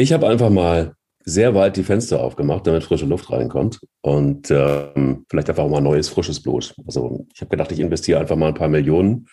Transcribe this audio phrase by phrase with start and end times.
[0.00, 0.94] Ich habe einfach mal
[1.26, 6.08] sehr weit die Fenster aufgemacht, damit frische Luft reinkommt und ähm, vielleicht einfach mal neues,
[6.08, 6.74] frisches Blut.
[6.86, 9.26] Also ich habe gedacht, ich investiere einfach mal ein paar Millionen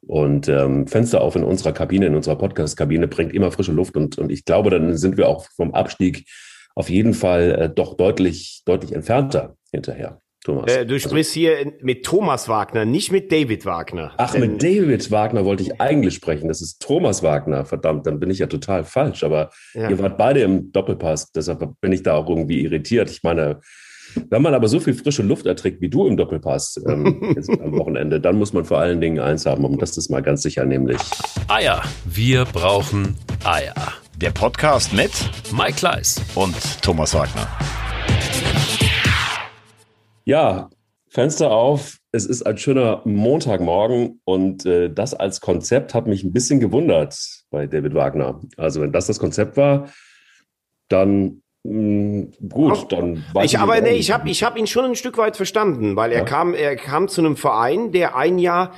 [0.00, 4.18] und ähm, Fenster auf in unserer Kabine, in unserer Podcast-Kabine bringt immer frische Luft und,
[4.18, 6.24] und ich glaube, dann sind wir auch vom Abstieg
[6.74, 10.20] auf jeden Fall äh, doch deutlich, deutlich entfernter hinterher.
[10.48, 10.72] Thomas.
[10.72, 14.12] Äh, du also sprichst also, hier mit Thomas Wagner, nicht mit David Wagner.
[14.16, 16.48] Ach, mit David Wagner wollte ich eigentlich sprechen.
[16.48, 17.66] Das ist Thomas Wagner.
[17.66, 19.24] Verdammt, dann bin ich ja total falsch.
[19.24, 19.90] Aber ja.
[19.90, 23.10] ihr wart beide im Doppelpass, deshalb bin ich da auch irgendwie irritiert.
[23.10, 23.60] Ich meine,
[24.30, 28.18] wenn man aber so viel frische Luft erträgt wie du im Doppelpass ähm, am Wochenende,
[28.18, 30.98] dann muss man vor allen Dingen eins haben, und das ist mal ganz sicher, nämlich
[31.48, 31.82] Eier.
[32.06, 33.74] Wir brauchen Eier.
[34.16, 35.10] Der Podcast mit
[35.52, 37.46] Mike Kleiss und Thomas Wagner.
[40.28, 40.68] Ja,
[41.08, 41.96] Fenster auf.
[42.12, 47.18] Es ist ein schöner Montagmorgen und äh, das als Konzept hat mich ein bisschen gewundert
[47.50, 48.38] bei David Wagner.
[48.58, 49.88] Also wenn das das Konzept war,
[50.90, 53.58] dann mh, mm, gut, dann weiß ich.
[53.58, 56.24] Aber nee, ich habe ich hab ihn schon ein Stück weit verstanden, weil er ja?
[56.26, 58.74] kam er kam zu einem Verein, der ein Jahr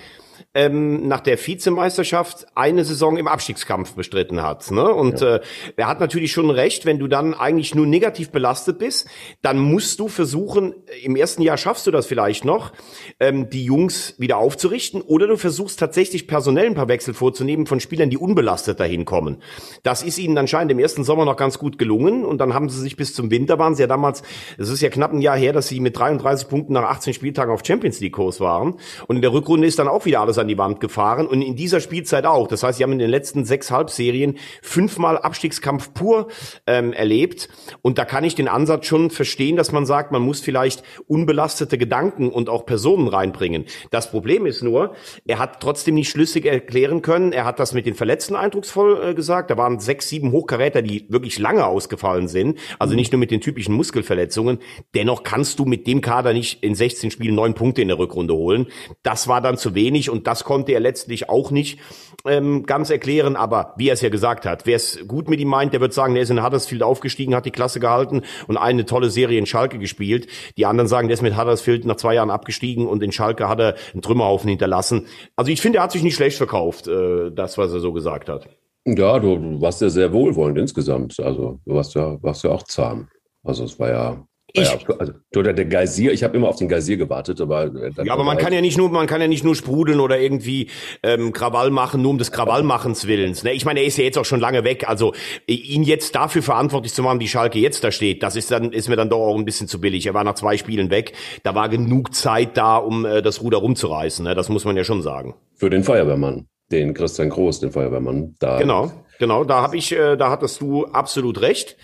[0.53, 4.71] ähm, nach der Vizemeisterschaft eine Saison im Abstiegskampf bestritten hat.
[4.73, 4.83] Ne?
[4.93, 5.37] Und ja.
[5.37, 5.41] äh,
[5.77, 9.07] er hat natürlich schon recht, wenn du dann eigentlich nur negativ belastet bist,
[9.43, 12.73] dann musst du versuchen, im ersten Jahr schaffst du das vielleicht noch,
[13.21, 17.79] ähm, die Jungs wieder aufzurichten, oder du versuchst tatsächlich personell ein paar Wechsel vorzunehmen von
[17.79, 19.43] Spielern, die unbelastet dahin kommen.
[19.85, 22.81] Das ist ihnen anscheinend im ersten Sommer noch ganz gut gelungen und dann haben sie
[22.81, 24.23] sich bis zum Winter waren sie ja damals,
[24.59, 27.53] es ist ja knapp ein Jahr her, dass sie mit 33 Punkten nach 18 Spieltagen
[27.53, 28.75] auf Champions League Kurs waren
[29.07, 31.57] und in der Rückrunde ist dann auch wieder alles an die Wand gefahren und in
[31.57, 32.49] dieser Spielzeit auch.
[32.49, 36.29] Das heißt, sie haben in den letzten sechs Halbserien fünfmal Abstiegskampf pur
[36.67, 37.49] ähm, erlebt
[37.83, 41.79] und da kann ich den Ansatz schon verstehen, dass man sagt, man muss vielleicht unbelastete
[41.79, 43.65] Gedanken und auch Personen reinbringen.
[43.91, 44.95] Das Problem ist nur,
[45.27, 47.33] er hat trotzdem nicht schlüssig erklären können.
[47.33, 49.51] Er hat das mit den Verletzten eindrucksvoll äh, gesagt.
[49.51, 52.59] Da waren sechs, sieben Hochkaräter, die wirklich lange ausgefallen sind.
[52.79, 54.59] Also nicht nur mit den typischen Muskelverletzungen.
[54.95, 58.35] Dennoch kannst du mit dem Kader nicht in 16 Spielen neun Punkte in der Rückrunde
[58.35, 58.67] holen.
[59.03, 61.81] Das war dann zu wenig und das konnte er letztlich auch nicht
[62.25, 65.49] ähm, ganz erklären, aber wie er es ja gesagt hat, wer es gut mit ihm
[65.49, 68.87] meint, der wird sagen, der ist in Huddersfield aufgestiegen, hat die Klasse gehalten und eine
[68.87, 70.29] tolle Serie in Schalke gespielt.
[70.57, 73.59] Die anderen sagen, der ist mit Huddersfield nach zwei Jahren abgestiegen und in Schalke hat
[73.59, 75.07] er einen Trümmerhaufen hinterlassen.
[75.35, 78.29] Also ich finde, er hat sich nicht schlecht verkauft, äh, das, was er so gesagt
[78.29, 78.49] hat.
[78.87, 81.19] Ja, du warst ja sehr wohlwollend insgesamt.
[81.19, 83.09] Also du warst ja, warst ja auch zahm.
[83.43, 86.69] Also es war ja ich, ja, also, oder der Geysir, ich habe immer auf den
[86.69, 89.45] Geysir gewartet, aber äh, ja, aber man kann ja nicht nur, man kann ja nicht
[89.45, 90.69] nur sprudeln oder irgendwie
[91.03, 93.45] ähm, Krawall machen, nur um des Krawallmachens willens.
[93.45, 93.53] Ne?
[93.53, 95.15] Ich meine, er ist ja jetzt auch schon lange weg, also
[95.47, 98.89] ihn jetzt dafür verantwortlich zu machen, wie Schalke jetzt da steht, das ist dann ist
[98.89, 100.07] mir dann doch auch ein bisschen zu billig.
[100.07, 101.13] Er war nach zwei Spielen weg,
[101.43, 104.25] da war genug Zeit da, um äh, das Ruder rumzureißen.
[104.25, 104.35] Ne?
[104.35, 105.35] Das muss man ja schon sagen.
[105.55, 108.91] Für den Feuerwehrmann, den Christian Groß, den Feuerwehrmann, da genau
[109.21, 111.77] Genau, da habe ich, äh, da hattest du absolut recht.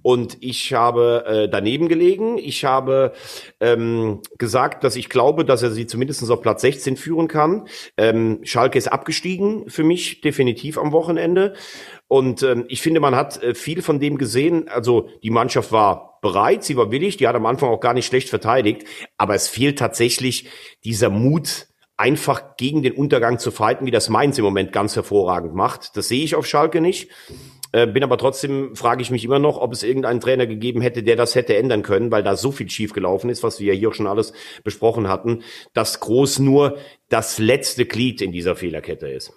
[0.00, 2.38] Und ich habe äh, daneben gelegen.
[2.38, 3.12] Ich habe
[3.60, 7.68] ähm, gesagt, dass ich glaube, dass er sie zumindest auf Platz 16 führen kann.
[7.98, 11.52] Ähm, Schalke ist abgestiegen für mich definitiv am Wochenende.
[12.06, 14.68] Und ähm, ich finde, man hat äh, viel von dem gesehen.
[14.68, 18.06] Also die Mannschaft war bereit, sie war willig, die hat am Anfang auch gar nicht
[18.06, 18.86] schlecht verteidigt.
[19.18, 20.48] Aber es fehlt tatsächlich
[20.84, 21.67] dieser Mut,
[21.98, 25.96] einfach gegen den Untergang zu fighten, wie das Mainz im Moment ganz hervorragend macht.
[25.96, 27.10] Das sehe ich auf Schalke nicht.
[27.72, 31.02] Äh, bin aber trotzdem, frage ich mich immer noch, ob es irgendeinen Trainer gegeben hätte,
[31.02, 33.78] der das hätte ändern können, weil da so viel schief gelaufen ist, was wir ja
[33.78, 34.32] hier schon alles
[34.64, 35.42] besprochen hatten,
[35.74, 36.78] dass Groß nur
[37.10, 39.32] das letzte Glied in dieser Fehlerkette ist.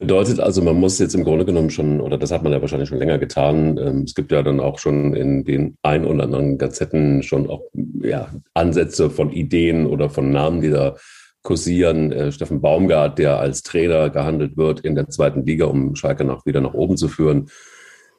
[0.00, 2.88] Bedeutet also, man muss jetzt im Grunde genommen schon, oder das hat man ja wahrscheinlich
[2.88, 6.56] schon länger getan, ähm, es gibt ja dann auch schon in den ein oder anderen
[6.56, 7.62] Gazetten schon auch
[8.02, 10.96] ja, Ansätze von Ideen oder von Namen, die da
[11.42, 12.12] kursieren.
[12.12, 16.46] Äh, Steffen Baumgart, der als Trainer gehandelt wird in der zweiten Liga, um Schalke noch
[16.46, 17.50] wieder nach oben zu führen.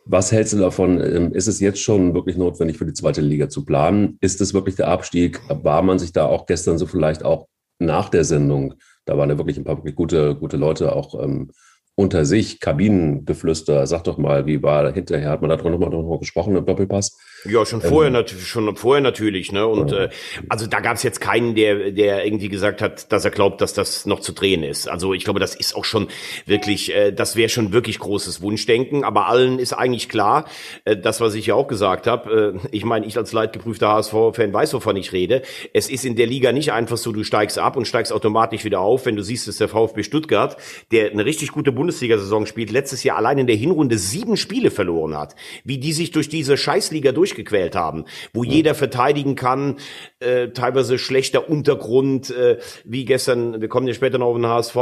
[0.05, 0.99] Was hältst du davon?
[1.01, 4.17] Ähm, ist es jetzt schon wirklich notwendig für die zweite Liga zu planen?
[4.21, 5.41] Ist es wirklich der Abstieg?
[5.49, 7.47] War man sich da auch gestern so vielleicht auch
[7.79, 8.75] nach der Sendung,
[9.05, 11.51] da waren ja wirklich ein paar wirklich gute, gute Leute auch ähm,
[11.95, 16.55] unter sich, Kabinengeflüster, sag doch mal, wie war hinterher, hat man darüber nochmal noch gesprochen
[16.55, 17.17] im Doppelpass?
[17.45, 19.65] Ja, schon vorher ähm, natürlich, schon vorher natürlich, ne?
[19.65, 20.09] Und äh,
[20.49, 23.73] also da gab es jetzt keinen, der, der irgendwie gesagt hat, dass er glaubt, dass
[23.73, 24.89] das noch zu drehen ist.
[24.89, 26.09] Also ich glaube, das ist auch schon
[26.45, 29.05] wirklich, äh, das wäre schon wirklich großes Wunschdenken.
[29.05, 30.45] Aber allen ist eigentlich klar,
[30.83, 32.59] äh, das, was ich ja auch gesagt habe.
[32.61, 35.41] Äh, ich meine, ich als leidgeprüfter HSV-Fan weiß, wovon ich rede.
[35.73, 38.81] Es ist in der Liga nicht einfach so, du steigst ab und steigst automatisch wieder
[38.81, 40.57] auf, wenn du siehst, dass der VfB Stuttgart,
[40.91, 45.17] der eine richtig gute Bundesliga-Saison spielt, letztes Jahr allein in der Hinrunde sieben Spiele verloren
[45.17, 45.35] hat.
[45.63, 48.51] Wie die sich durch diese Scheißliga durch durchgequält haben, wo ja.
[48.51, 49.77] jeder verteidigen kann,
[50.19, 54.77] äh, teilweise schlechter Untergrund, äh, wie gestern, wir kommen ja später noch auf den HSV.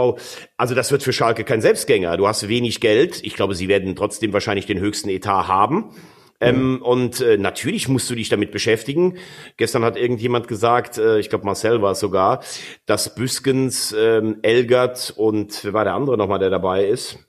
[0.57, 2.17] Also das wird für Schalke kein Selbstgänger.
[2.17, 3.19] Du hast wenig Geld.
[3.23, 5.91] Ich glaube, sie werden trotzdem wahrscheinlich den höchsten Etat haben.
[6.39, 9.17] Ähm, und äh, natürlich musst du dich damit beschäftigen.
[9.57, 12.43] Gestern hat irgendjemand gesagt, äh, ich glaube Marcel war es sogar,
[12.85, 17.26] dass Büskens, ähm, Elgert und wer war der andere nochmal, der dabei ist?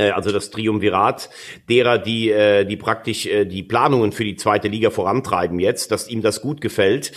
[0.00, 1.30] Äh, also das Triumvirat
[1.68, 6.08] derer, die, äh, die praktisch äh, die Planungen für die zweite Liga vorantreiben jetzt, dass
[6.08, 7.12] ihm das gut gefällt.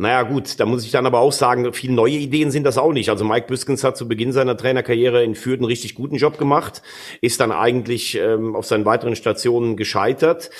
[0.00, 2.92] Naja gut, da muss ich dann aber auch sagen, viele neue Ideen sind das auch
[2.92, 3.10] nicht.
[3.10, 6.82] Also Mike Büskens hat zu Beginn seiner Trainerkarriere in Fürth einen richtig guten Job gemacht,
[7.20, 10.50] ist dann eigentlich ähm, auf seinen weiteren Stationen gescheitert.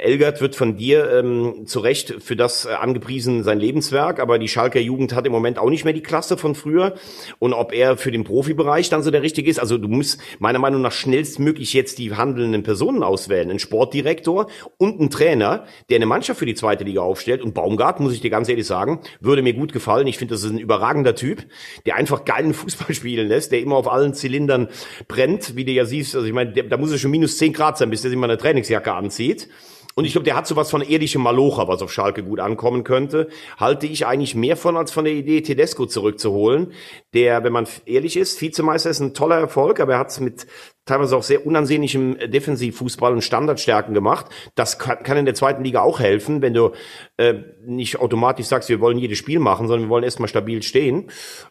[0.00, 4.48] Elgert wird von dir ähm, zu Recht für das äh, angepriesen, sein Lebenswerk, aber die
[4.48, 6.94] Schalker Jugend hat im Moment auch nicht mehr die Klasse von früher.
[7.38, 10.58] Und ob er für den Profibereich dann so der Richtige ist, also du musst meiner
[10.58, 13.50] Meinung nach schnellstmöglich jetzt die handelnden Personen auswählen.
[13.50, 14.46] Ein Sportdirektor
[14.78, 17.42] und ein Trainer, der eine Mannschaft für die zweite Liga aufstellt.
[17.42, 19.00] Und Baumgart, muss ich dir ganz ehrlich ehrlich sagen.
[19.20, 20.06] Würde mir gut gefallen.
[20.06, 21.44] Ich finde, das ist ein überragender Typ,
[21.86, 24.68] der einfach geilen Fußball spielen lässt, der immer auf allen Zylindern
[25.08, 26.14] brennt, wie du ja siehst.
[26.14, 28.30] Also ich meine, da muss es schon minus zehn Grad sein, bis der sich mal
[28.30, 29.48] eine Trainingsjacke anzieht.
[29.94, 33.28] Und ich glaube, der hat sowas von ehrlichem Malocher, was auf Schalke gut ankommen könnte.
[33.58, 36.72] Halte ich eigentlich mehr von als von der Idee, Tedesco zurückzuholen.
[37.14, 40.46] Der, wenn man ehrlich ist, Vizemeister ist ein toller Erfolg, aber er hat es mit
[40.84, 44.26] teilweise auch sehr unansehnlichem Defensivfußball und Standardstärken gemacht.
[44.54, 46.72] Das kann, kann in der zweiten Liga auch helfen, wenn du
[47.18, 47.34] äh,
[47.64, 51.10] nicht automatisch sagst, wir wollen jedes Spiel machen, sondern wir wollen erstmal stabil stehen.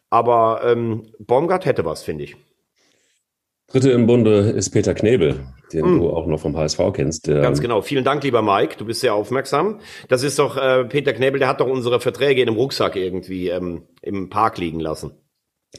[0.09, 2.35] Aber ähm, Baumgart hätte was, finde ich.
[3.71, 5.99] Dritte im Bunde ist Peter Knebel, den hm.
[5.99, 7.27] du auch noch vom HSV kennst.
[7.27, 7.81] Ganz genau.
[7.81, 8.75] Vielen Dank, lieber Mike.
[8.77, 9.79] Du bist sehr aufmerksam.
[10.09, 13.49] Das ist doch äh, Peter Knebel, der hat doch unsere Verträge in einem Rucksack irgendwie
[13.49, 15.13] ähm, im Park liegen lassen.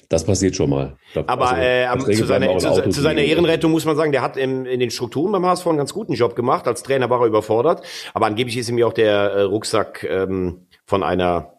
[0.08, 0.96] Das passiert schon mal.
[1.12, 4.38] Glaub, Aber also, äh, zu, seiner, zu, zu, seiner Ehrenrettung muss man sagen, der hat
[4.38, 6.66] im, in den Strukturen beim HSV einen ganz guten Job gemacht.
[6.66, 7.82] Als Trainer war er überfordert.
[8.14, 11.51] Aber angeblich ist ihm ja auch der äh, Rucksack ähm, von einer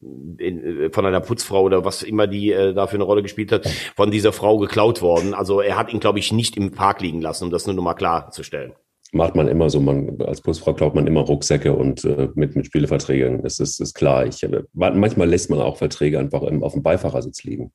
[0.00, 3.66] in, äh, von einer Putzfrau oder was immer die äh, dafür eine Rolle gespielt hat,
[3.94, 5.34] von dieser Frau geklaut worden.
[5.34, 7.82] Also er hat ihn, glaube ich, nicht im Park liegen lassen, um das nur noch
[7.82, 8.72] mal klarzustellen.
[9.12, 12.66] Macht man immer so, man als Putzfrau klaut man immer Rucksäcke und äh, mit, mit
[12.66, 13.42] Spieleverträgen.
[13.42, 14.26] Das ist, ist klar.
[14.26, 17.72] Ich, äh, manchmal lässt man auch Verträge einfach im, auf dem Beifahrersitz liegen.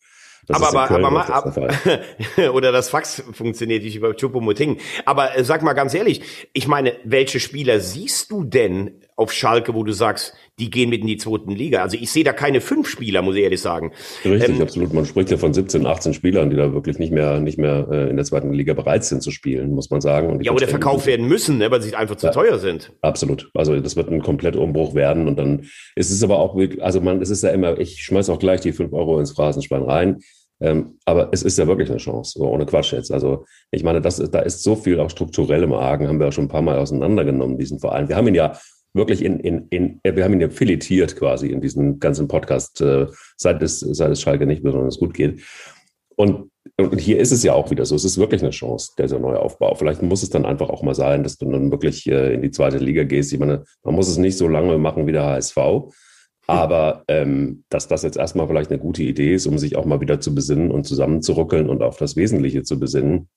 [0.48, 1.72] Das aber, aber, aber, ab,
[2.54, 4.80] oder das Fax funktioniert nicht über Chupomoting.
[5.06, 6.22] Aber äh, sag mal ganz ehrlich,
[6.54, 11.02] ich meine, welche Spieler siehst du denn auf Schalke, wo du sagst, die gehen mit
[11.02, 11.82] in die zweiten Liga?
[11.82, 13.94] Also ich sehe da keine fünf Spieler, muss ich ehrlich sagen.
[14.26, 14.94] Richtig, ähm, absolut.
[14.94, 18.10] Man spricht ja von 17, 18 Spielern, die da wirklich nicht mehr, nicht mehr äh,
[18.10, 20.42] in der zweiten Liga bereit sind zu spielen, muss man sagen.
[20.42, 22.92] ja, oder verkauft werden müssen, ne, weil sie einfach zu ja, teuer sind.
[23.02, 23.50] Absolut.
[23.54, 27.22] Also das wird ein kompletter Umbruch werden und dann ist es aber auch, also man,
[27.22, 30.20] es ist ja immer, ich schmeiß auch gleich die fünf Euro ins Phrasenschwein rein
[30.62, 33.12] ähm, aber es ist ja wirklich eine Chance, so ohne Quatsch jetzt.
[33.12, 36.32] Also ich meine, das da ist so viel auch strukturell im Argen, haben wir ja
[36.32, 38.08] schon ein paar Mal auseinandergenommen, diesen Verein.
[38.08, 38.54] Wir haben ihn ja
[38.94, 43.08] wirklich in, in, in wir haben ihn ja filetiert quasi in diesem ganzen Podcast, äh,
[43.38, 45.42] seit es, seit es Schalke nicht besonders gut geht.
[46.16, 49.20] Und, und hier ist es ja auch wieder so, es ist wirklich eine Chance, dieser
[49.20, 49.74] neue Aufbau.
[49.76, 52.52] Vielleicht muss es dann einfach auch mal sein, dass du dann wirklich äh, in die
[52.52, 53.34] zweite Liga gehst.
[53.34, 55.58] Ich meine, man muss es nicht so lange machen wie der HSV,
[56.48, 60.02] aber ähm, dass das jetzt erstmal vielleicht eine gute Idee ist, um sich auch mal
[60.02, 63.30] wieder zu besinnen und zusammenzuruckeln und auf das Wesentliche zu besinnen.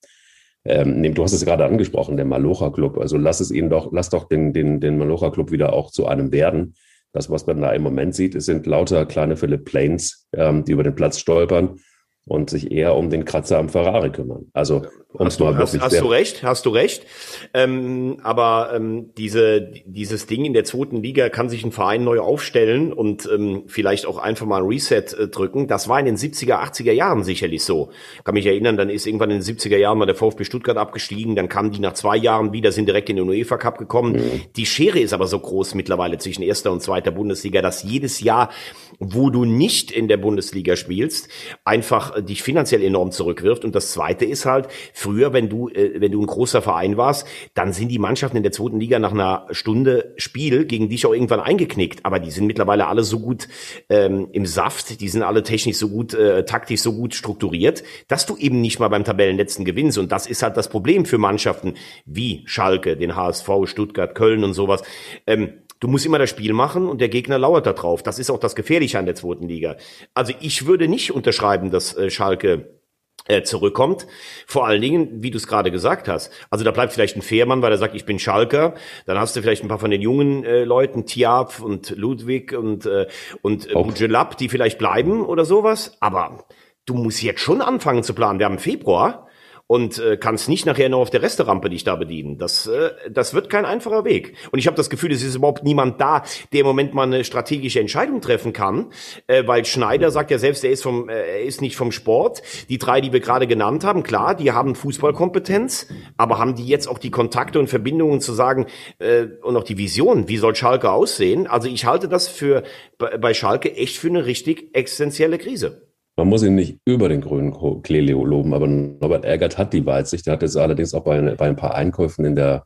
[0.64, 2.98] Ähm, du hast es gerade angesprochen, der Malocha Club.
[2.98, 6.06] Also lass es ihn doch, lass doch den, den, den Malocha Club wieder auch zu
[6.06, 6.74] einem werden.
[7.12, 10.72] Das, was man da im Moment sieht, es sind lauter kleine Philipp Planes, ähm, die
[10.72, 11.78] über den Platz stolpern
[12.26, 14.46] und sich eher um den Kratzer am Ferrari kümmern.
[14.54, 14.82] Also
[15.12, 17.06] um hast, du, hast, hast du recht, hast du recht.
[17.52, 22.18] Ähm, aber ähm, diese, dieses Ding in der zweiten Liga kann sich ein Verein neu
[22.18, 25.68] aufstellen und ähm, vielleicht auch einfach mal ein Reset äh, drücken.
[25.68, 27.90] Das war in den 70er, 80er Jahren sicherlich so.
[28.16, 30.78] Ich kann mich erinnern, dann ist irgendwann in den 70er Jahren mal der VfB Stuttgart
[30.78, 34.14] abgestiegen, dann kamen die nach zwei Jahren wieder, sind direkt in den UEFA Cup gekommen.
[34.14, 34.40] Mhm.
[34.56, 38.50] Die Schere ist aber so groß mittlerweile zwischen erster und zweiter Bundesliga, dass jedes Jahr,
[38.98, 41.28] wo du nicht in der Bundesliga spielst,
[41.64, 43.64] einfach dich finanziell enorm zurückwirft.
[43.64, 47.26] Und das Zweite ist halt, früher, wenn du, äh, wenn du ein großer Verein warst,
[47.54, 51.12] dann sind die Mannschaften in der zweiten Liga nach einer Stunde Spiel gegen dich auch
[51.12, 52.04] irgendwann eingeknickt.
[52.04, 53.48] Aber die sind mittlerweile alle so gut
[53.88, 58.26] ähm, im Saft, die sind alle technisch so gut, äh, taktisch so gut strukturiert, dass
[58.26, 59.98] du eben nicht mal beim Tabellenletzten gewinnst.
[59.98, 64.54] Und das ist halt das Problem für Mannschaften wie Schalke, den HSV, Stuttgart, Köln und
[64.54, 64.82] sowas.
[65.26, 68.02] Ähm, Du musst immer das Spiel machen und der Gegner lauert da drauf.
[68.02, 69.76] Das ist auch das Gefährliche an der zweiten Liga.
[70.14, 72.80] Also ich würde nicht unterschreiben, dass äh, Schalke
[73.28, 74.06] äh, zurückkommt.
[74.46, 76.32] Vor allen Dingen, wie du es gerade gesagt hast.
[76.48, 78.76] Also da bleibt vielleicht ein Fährmann, weil er sagt, ich bin Schalker.
[79.04, 82.86] Dann hast du vielleicht ein paar von den jungen äh, Leuten, Tiaf und Ludwig und
[82.86, 83.06] äh,
[83.42, 85.98] und äh, Bujelab, die vielleicht bleiben oder sowas.
[86.00, 86.46] Aber
[86.86, 88.38] du musst jetzt schon anfangen zu planen.
[88.38, 89.28] Wir haben Februar
[89.66, 92.36] und äh, kannst nicht nachher nur auf der Resterampe dich da bedienen.
[92.36, 94.34] Das, äh, das wird kein einfacher Weg.
[94.52, 97.24] Und ich habe das Gefühl, es ist überhaupt niemand da, der im Moment mal eine
[97.24, 98.92] strategische Entscheidung treffen kann,
[99.26, 102.42] äh, weil Schneider sagt ja selbst, er ist vom, äh, er ist nicht vom Sport.
[102.68, 106.86] Die drei, die wir gerade genannt haben, klar, die haben Fußballkompetenz, aber haben die jetzt
[106.86, 108.66] auch die Kontakte und Verbindungen zu sagen
[108.98, 111.46] äh, und auch die Vision, wie soll Schalke aussehen?
[111.46, 112.64] Also ich halte das für
[112.98, 115.93] bei Schalke echt für eine richtig existenzielle Krise.
[116.16, 120.26] Man muss ihn nicht über den grünen Klee loben, aber Norbert Ärgert hat die Weitsicht.
[120.26, 122.64] Er hat jetzt allerdings auch bei, bei ein paar Einkäufen in der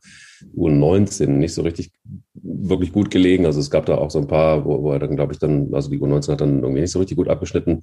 [0.55, 1.91] U19 nicht so richtig
[2.33, 3.45] wirklich gut gelegen.
[3.45, 5.73] Also es gab da auch so ein paar, wo, wo er dann, glaube ich, dann,
[5.73, 7.81] also die U19 hat dann irgendwie nicht so richtig gut abgeschnitten.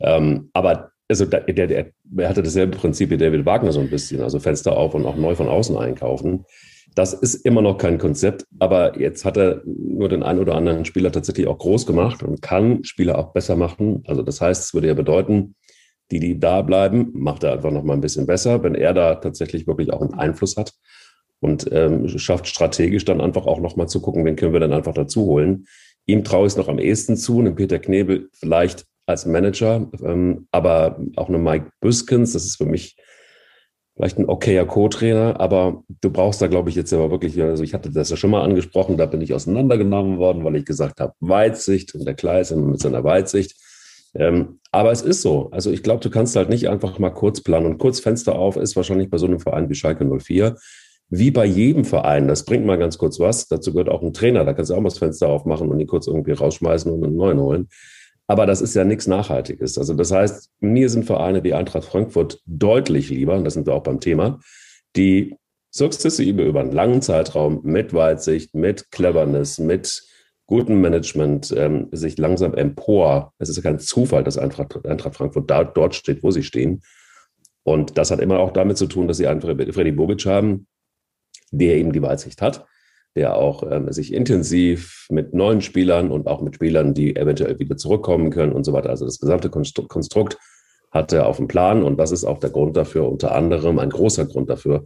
[0.00, 3.90] Ähm, aber also der, der, der, er hatte dasselbe Prinzip wie David Wagner so ein
[3.90, 6.44] bisschen, also Fenster auf und auch neu von außen einkaufen.
[6.94, 10.84] Das ist immer noch kein Konzept, aber jetzt hat er nur den einen oder anderen
[10.84, 14.04] Spieler tatsächlich auch groß gemacht und kann Spieler auch besser machen.
[14.06, 15.56] Also das heißt, es würde ja bedeuten,
[16.10, 19.16] die, die da bleiben, macht er einfach noch mal ein bisschen besser, wenn er da
[19.16, 20.72] tatsächlich wirklich auch einen Einfluss hat
[21.40, 24.72] und ähm, schafft strategisch dann einfach auch noch mal zu gucken, wen können wir dann
[24.72, 25.66] einfach dazu holen.
[26.06, 30.46] Ihm traue ich es noch am ehesten zu, einem Peter Knebel vielleicht als Manager, ähm,
[30.52, 32.96] aber auch eine Mike Büskens, das ist für mich
[33.96, 37.74] vielleicht ein okayer Co-Trainer, aber du brauchst da, glaube ich, jetzt aber wirklich, also ich
[37.74, 41.14] hatte das ja schon mal angesprochen, da bin ich auseinandergenommen worden, weil ich gesagt habe,
[41.20, 43.56] Weitsicht und der Kleis mit seiner Weitsicht.
[44.16, 45.50] Ähm, aber es ist so.
[45.50, 48.56] Also ich glaube, du kannst halt nicht einfach mal kurz planen und kurz Fenster auf
[48.56, 50.56] ist wahrscheinlich bei so einem Verein wie Schalke 04.
[51.10, 53.46] Wie bei jedem Verein, das bringt mal ganz kurz was.
[53.46, 55.86] Dazu gehört auch ein Trainer, da kannst du auch mal das Fenster aufmachen und ihn
[55.86, 57.68] kurz irgendwie rausschmeißen und einen neuen holen.
[58.26, 59.76] Aber das ist ja nichts Nachhaltiges.
[59.76, 63.74] Also das heißt, mir sind Vereine wie Eintracht Frankfurt deutlich lieber, und das sind wir
[63.74, 64.40] auch beim Thema,
[64.96, 65.36] die
[65.70, 70.04] sukzessive über einen langen Zeitraum mit Weitsicht, mit Cleverness, mit
[70.46, 73.34] gutem Management ähm, sich langsam empor.
[73.38, 76.82] Es ist ja kein Zufall, dass Eintracht, Eintracht Frankfurt da, dort steht, wo sie stehen.
[77.62, 80.66] Und das hat immer auch damit zu tun, dass sie einen Freddy Bobic haben,
[81.50, 82.66] der eben die Weitsicht hat
[83.14, 87.76] der auch ähm, sich intensiv mit neuen Spielern und auch mit Spielern, die eventuell wieder
[87.76, 88.90] zurückkommen können und so weiter.
[88.90, 90.38] Also das gesamte Konstrukt
[90.90, 93.90] hat er auf dem Plan und das ist auch der Grund dafür, unter anderem ein
[93.90, 94.84] großer Grund dafür,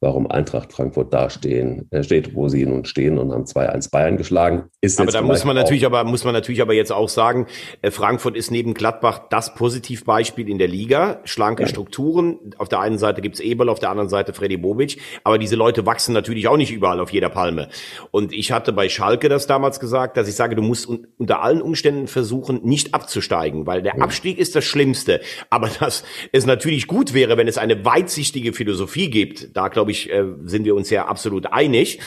[0.00, 4.16] warum Eintracht Frankfurt da stehen, äh, steht, wo sie nun stehen und haben 2-1 Bayern
[4.16, 4.64] geschlagen.
[4.80, 7.46] Ist aber da muss man natürlich aber, muss man natürlich aber jetzt auch sagen,
[7.82, 11.20] äh, Frankfurt ist neben Gladbach das Positivbeispiel in der Liga.
[11.24, 11.68] Schlanke ja.
[11.68, 12.38] Strukturen.
[12.58, 15.00] Auf der einen Seite gibt's Eberl, auf der anderen Seite Freddy Bobic.
[15.24, 17.68] Aber diese Leute wachsen natürlich auch nicht überall auf jeder Palme.
[18.12, 21.42] Und ich hatte bei Schalke das damals gesagt, dass ich sage, du musst un unter
[21.42, 24.02] allen Umständen versuchen, nicht abzusteigen, weil der ja.
[24.02, 25.20] Abstieg ist das Schlimmste.
[25.50, 29.92] Aber dass es natürlich gut wäre, wenn es eine weitsichtige Philosophie gibt, da glaube glaube
[29.92, 32.00] ich, äh, sind wir uns ja absolut einig.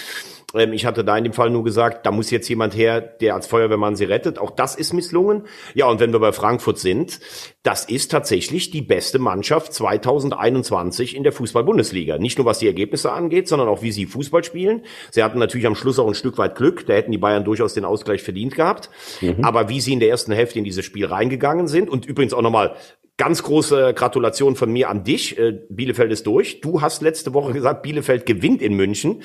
[0.53, 3.35] Ähm, ich hatte da in dem Fall nur gesagt, da muss jetzt jemand her, der
[3.35, 4.38] als Feuerwehrmann sie rettet.
[4.38, 5.43] Auch das ist misslungen.
[5.73, 7.19] Ja, und wenn wir bei Frankfurt sind,
[7.63, 12.17] das ist tatsächlich die beste Mannschaft 2021 in der Fußball-Bundesliga.
[12.17, 14.81] Nicht nur was die Ergebnisse angeht, sondern auch wie sie Fußball spielen.
[15.11, 16.85] Sie hatten natürlich am Schluss auch ein Stück weit Glück.
[16.85, 18.89] Da hätten die Bayern durchaus den Ausgleich verdient gehabt.
[19.21, 19.43] Mhm.
[19.43, 22.41] Aber wie sie in der ersten Hälfte in dieses Spiel reingegangen sind und übrigens auch
[22.41, 22.75] nochmal
[23.22, 25.38] Ganz große Gratulation von mir an dich.
[25.38, 26.60] Äh, Bielefeld ist durch.
[26.60, 29.22] Du hast letzte Woche gesagt, Bielefeld gewinnt in München.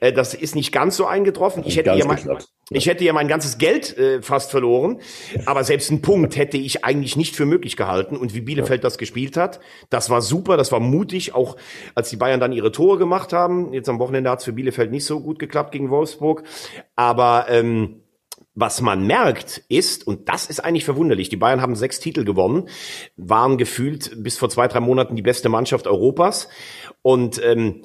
[0.00, 1.62] Äh, das ist nicht ganz so eingetroffen.
[1.64, 2.18] Ich hätte, ja mein,
[2.70, 4.98] ich hätte ja mein ganzes Geld äh, fast verloren.
[5.44, 8.16] Aber selbst einen Punkt hätte ich eigentlich nicht für möglich gehalten.
[8.16, 9.60] Und wie Bielefeld das gespielt hat,
[9.90, 11.32] das war super, das war mutig.
[11.32, 11.56] Auch
[11.94, 13.72] als die Bayern dann ihre Tore gemacht haben.
[13.72, 16.42] Jetzt am Wochenende hat es für Bielefeld nicht so gut geklappt gegen Wolfsburg.
[16.96, 18.00] Aber ähm,
[18.56, 22.68] was man merkt ist, und das ist eigentlich verwunderlich, die Bayern haben sechs Titel gewonnen,
[23.16, 26.48] waren gefühlt bis vor zwei, drei Monaten die beste Mannschaft Europas.
[27.02, 27.82] Und ähm,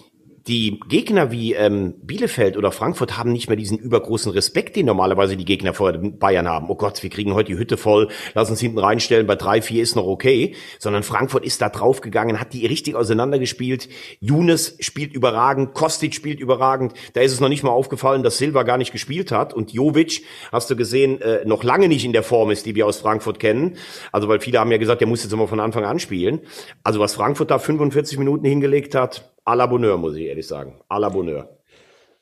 [0.47, 5.37] die Gegner wie ähm, Bielefeld oder Frankfurt haben nicht mehr diesen übergroßen Respekt, den normalerweise
[5.37, 6.69] die Gegner vor Bayern haben.
[6.69, 9.83] Oh Gott, wir kriegen heute die Hütte voll, lass uns hinten reinstellen, bei drei, vier
[9.83, 10.55] ist noch okay.
[10.79, 13.87] Sondern Frankfurt ist da draufgegangen, hat die richtig auseinandergespielt.
[14.19, 16.93] Younes spielt überragend, Kostic spielt überragend.
[17.13, 19.53] Da ist es noch nicht mal aufgefallen, dass Silva gar nicht gespielt hat.
[19.53, 22.87] Und Jovic, hast du gesehen, äh, noch lange nicht in der Form ist, die wir
[22.87, 23.77] aus Frankfurt kennen.
[24.11, 26.41] Also weil viele haben ja gesagt, der muss jetzt immer von Anfang an spielen.
[26.83, 30.81] Also was Frankfurt da 45 Minuten hingelegt hat, à la Bonheur, muss ich ehrlich sagen.
[30.89, 31.49] À la Bonheur.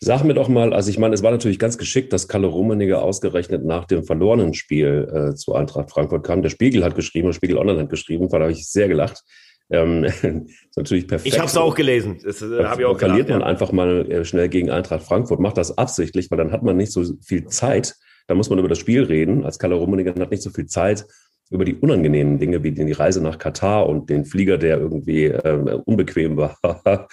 [0.02, 3.02] Sag mir doch mal, also ich meine, es war natürlich ganz geschickt, dass Kalle Rummenigge
[3.02, 6.42] ausgerechnet nach dem verlorenen Spiel äh, zu Eintracht Frankfurt kam.
[6.42, 9.24] Der Spiegel hat geschrieben, der Spiegel Online hat geschrieben, da habe ich sehr gelacht.
[9.70, 11.34] Ähm, ist natürlich perfekt.
[11.34, 12.18] Ich habe es auch gelesen.
[12.24, 13.46] Das äh, habe ich auch Verliert gelacht, man ja.
[13.48, 16.94] einfach mal äh, schnell gegen Eintracht Frankfurt, macht das absichtlich, weil dann hat man nicht
[16.94, 17.96] so viel Zeit.
[18.28, 19.44] Da muss man über das Spiel reden.
[19.44, 21.06] Als Kalle Rummenigge hat nicht so viel Zeit,
[21.50, 25.68] über die unangenehmen Dinge wie die Reise nach Katar und den Flieger, der irgendwie ähm,
[25.86, 26.58] unbequem war.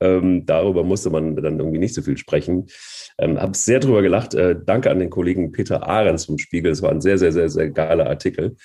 [0.00, 2.66] ähm, darüber musste man dann irgendwie nicht so viel sprechen.
[3.18, 4.34] Ähm, Habe sehr drüber gelacht.
[4.34, 6.72] Äh, danke an den Kollegen Peter Ahrens vom Spiegel.
[6.72, 8.56] Es war ein sehr, sehr, sehr, sehr geiler Artikel.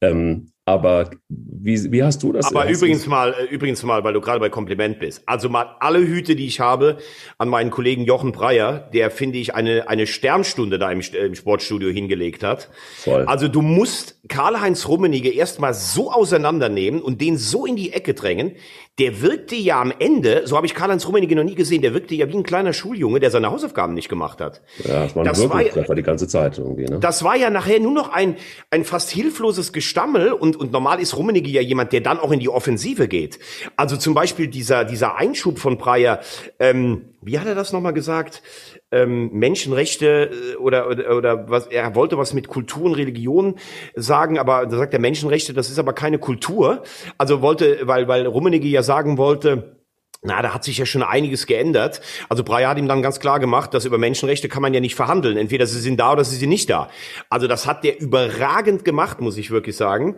[0.00, 2.46] Ähm, aber wie, wie hast du das?
[2.46, 5.22] Aber übrigens mal, äh, übrigens mal, weil du gerade bei Kompliment bist.
[5.26, 6.98] Also mal alle Hüte, die ich habe,
[7.38, 11.90] an meinen Kollegen Jochen Breyer, der finde ich eine, eine Sternstunde da im, im Sportstudio
[11.90, 12.70] hingelegt hat.
[12.96, 13.24] Voll.
[13.26, 18.52] Also du musst Karl-Heinz Rummenigge erstmal so auseinandernehmen und den so in die Ecke drängen.
[18.98, 22.14] Der wirkte ja am Ende, so habe ich Karl-Heinz Rummenigge noch nie gesehen, der wirkte
[22.14, 24.62] ja wie ein kleiner Schuljunge, der seine Hausaufgaben nicht gemacht hat.
[24.84, 26.84] Ja, das war, das war die ganze Zeit irgendwie.
[26.84, 26.98] Ne?
[27.00, 28.36] Das war ja nachher nur noch ein,
[28.70, 32.40] ein fast hilfloses Gestammel und, und normal ist Rummenigge ja jemand, der dann auch in
[32.40, 33.38] die Offensive geht.
[33.76, 36.20] Also zum Beispiel dieser, dieser Einschub von Breyer,
[36.58, 38.42] ähm, wie hat er das nochmal gesagt?
[38.90, 43.56] Ähm, Menschenrechte äh, oder, oder, oder was, er wollte was mit Kultur und Religion
[43.94, 46.82] sagen, aber da sagt er Menschenrechte, das ist aber keine Kultur.
[47.18, 49.81] Also wollte, weil, weil Rummenigge ja sagen wollte,
[50.24, 52.00] na, da hat sich ja schon einiges geändert.
[52.28, 54.94] Also Breyer hat ihm dann ganz klar gemacht, dass über Menschenrechte kann man ja nicht
[54.94, 55.36] verhandeln.
[55.36, 56.90] Entweder sie sind da oder sie sind nicht da.
[57.28, 60.16] Also das hat der überragend gemacht, muss ich wirklich sagen.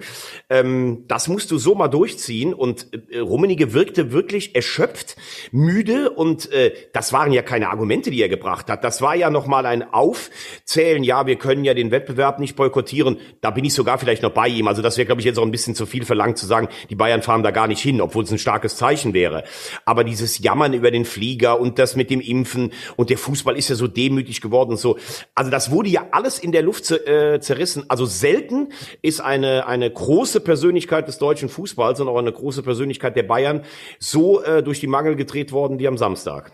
[0.51, 2.53] Ähm, das musst du so mal durchziehen.
[2.53, 5.17] Und äh, Rummenigge wirkte wirklich erschöpft,
[5.53, 6.11] müde.
[6.11, 8.85] Und äh, das waren ja keine Argumente, die er gebracht hat.
[8.85, 11.03] Das war ja nochmal ein Aufzählen.
[11.03, 13.19] Ja, wir können ja den Wettbewerb nicht boykottieren.
[13.41, 14.69] Da bin ich sogar vielleicht noch bei ihm.
[14.69, 16.95] Also das wäre, glaube ich, jetzt auch ein bisschen zu viel verlangt zu sagen, die
[16.95, 19.45] Bayern fahren da gar nicht hin, obwohl es ein starkes Zeichen wäre
[19.94, 23.69] aber dieses Jammern über den Flieger und das mit dem Impfen und der Fußball ist
[23.69, 24.99] ja so demütig geworden und so.
[25.35, 27.85] Also das wurde ja alles in der Luft äh, zerrissen.
[27.89, 28.71] Also selten
[29.03, 33.63] ist eine, eine große Persönlichkeit des deutschen Fußballs und auch eine große Persönlichkeit der Bayern
[34.01, 36.53] so äh, durch die Mangel gedreht worden wie am Samstag.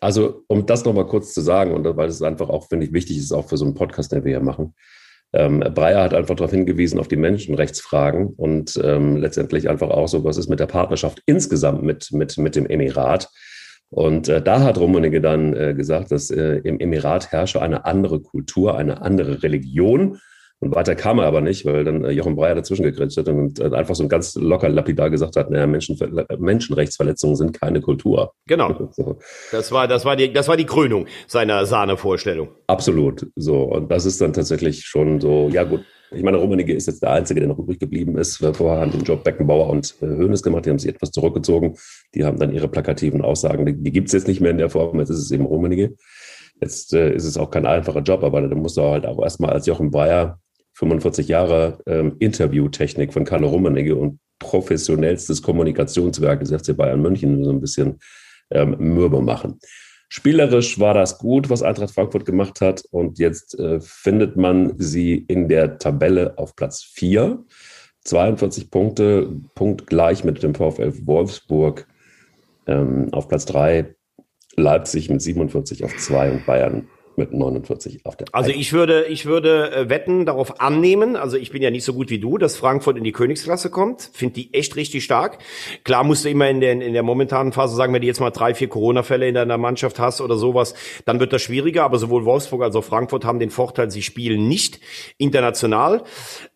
[0.00, 3.18] Also, um das nochmal kurz zu sagen, und weil es einfach auch, finde ich, wichtig
[3.18, 4.74] ist, auch für so einen Podcast, den wir hier machen.
[5.32, 10.24] Ähm, Breyer hat einfach darauf hingewiesen, auf die Menschenrechtsfragen und ähm, letztendlich einfach auch so,
[10.24, 13.28] was ist mit der Partnerschaft insgesamt mit, mit, mit dem Emirat.
[13.88, 18.20] Und äh, da hat Rummenigge dann äh, gesagt, dass äh, im Emirat herrsche eine andere
[18.20, 20.18] Kultur, eine andere Religion
[20.62, 23.58] und weiter kam er aber nicht, weil dann äh, Jochen Breyer dazwischen gekretscht hat und
[23.58, 25.98] äh, einfach so ganz locker lapidar gesagt hat, naja, Menschen,
[26.38, 28.32] Menschenrechtsverletzungen sind keine Kultur.
[28.46, 28.90] Genau.
[28.92, 29.18] So.
[29.50, 32.48] Das war, das war die, das war die Krönung seiner Sahnevorstellung.
[32.66, 33.26] Absolut.
[33.36, 33.62] So.
[33.62, 35.80] Und das ist dann tatsächlich schon so, ja gut.
[36.10, 38.36] Ich meine, Rummenigge ist jetzt der Einzige, der noch übrig geblieben ist.
[38.36, 40.66] Vorher haben den Job Beckenbauer und äh, Hoeneß gemacht.
[40.66, 41.76] Die haben sich etwas zurückgezogen.
[42.14, 43.64] Die haben dann ihre plakativen Aussagen.
[43.64, 44.98] Die, die gibt es jetzt nicht mehr in der Form.
[45.00, 45.96] Jetzt ist es eben Rummenigge.
[46.60, 49.50] Jetzt äh, ist es auch kein einfacher Job, aber da musst du halt auch erstmal
[49.50, 50.38] als Jochen Breyer
[50.74, 57.50] 45 Jahre ähm, Interviewtechnik von Carlo Rummenigge und professionellstes Kommunikationswerk des FC Bayern München so
[57.50, 57.98] ein bisschen
[58.50, 59.58] ähm, mürbe machen.
[60.08, 62.84] Spielerisch war das gut, was Eintracht Frankfurt gemacht hat.
[62.90, 67.42] Und jetzt äh, findet man sie in der Tabelle auf Platz 4.
[68.04, 71.86] 42 Punkte, punktgleich mit dem VfL Wolfsburg.
[72.66, 73.94] Ähm, auf Platz 3
[74.56, 79.26] Leipzig mit 47 auf 2 und Bayern mit 49 auf der Also ich würde, ich
[79.26, 82.56] würde äh, wetten, darauf annehmen, also ich bin ja nicht so gut wie du, dass
[82.56, 84.10] Frankfurt in die Königsklasse kommt.
[84.12, 85.38] Finde die echt richtig stark.
[85.84, 88.30] Klar musst du immer in der, in der momentanen Phase sagen, wenn du jetzt mal
[88.30, 91.84] drei, vier Corona-Fälle in deiner Mannschaft hast oder sowas, dann wird das schwieriger.
[91.84, 94.80] Aber sowohl Wolfsburg als auch Frankfurt haben den Vorteil, sie spielen nicht
[95.18, 96.02] international.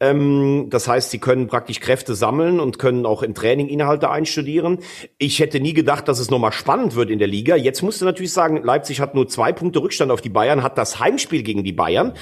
[0.01, 4.79] Ähm, das heißt, sie können praktisch Kräfte sammeln und können auch im Training Inhalte einstudieren.
[5.19, 7.57] Ich hätte nie gedacht, dass es nochmal spannend wird in der Liga.
[7.57, 10.46] Jetzt musst du natürlich sagen, Leipzig hat nur zwei Punkte Rückstand auf die Bayern.
[10.47, 12.13] Bayern hat das Heimspiel gegen die Bayern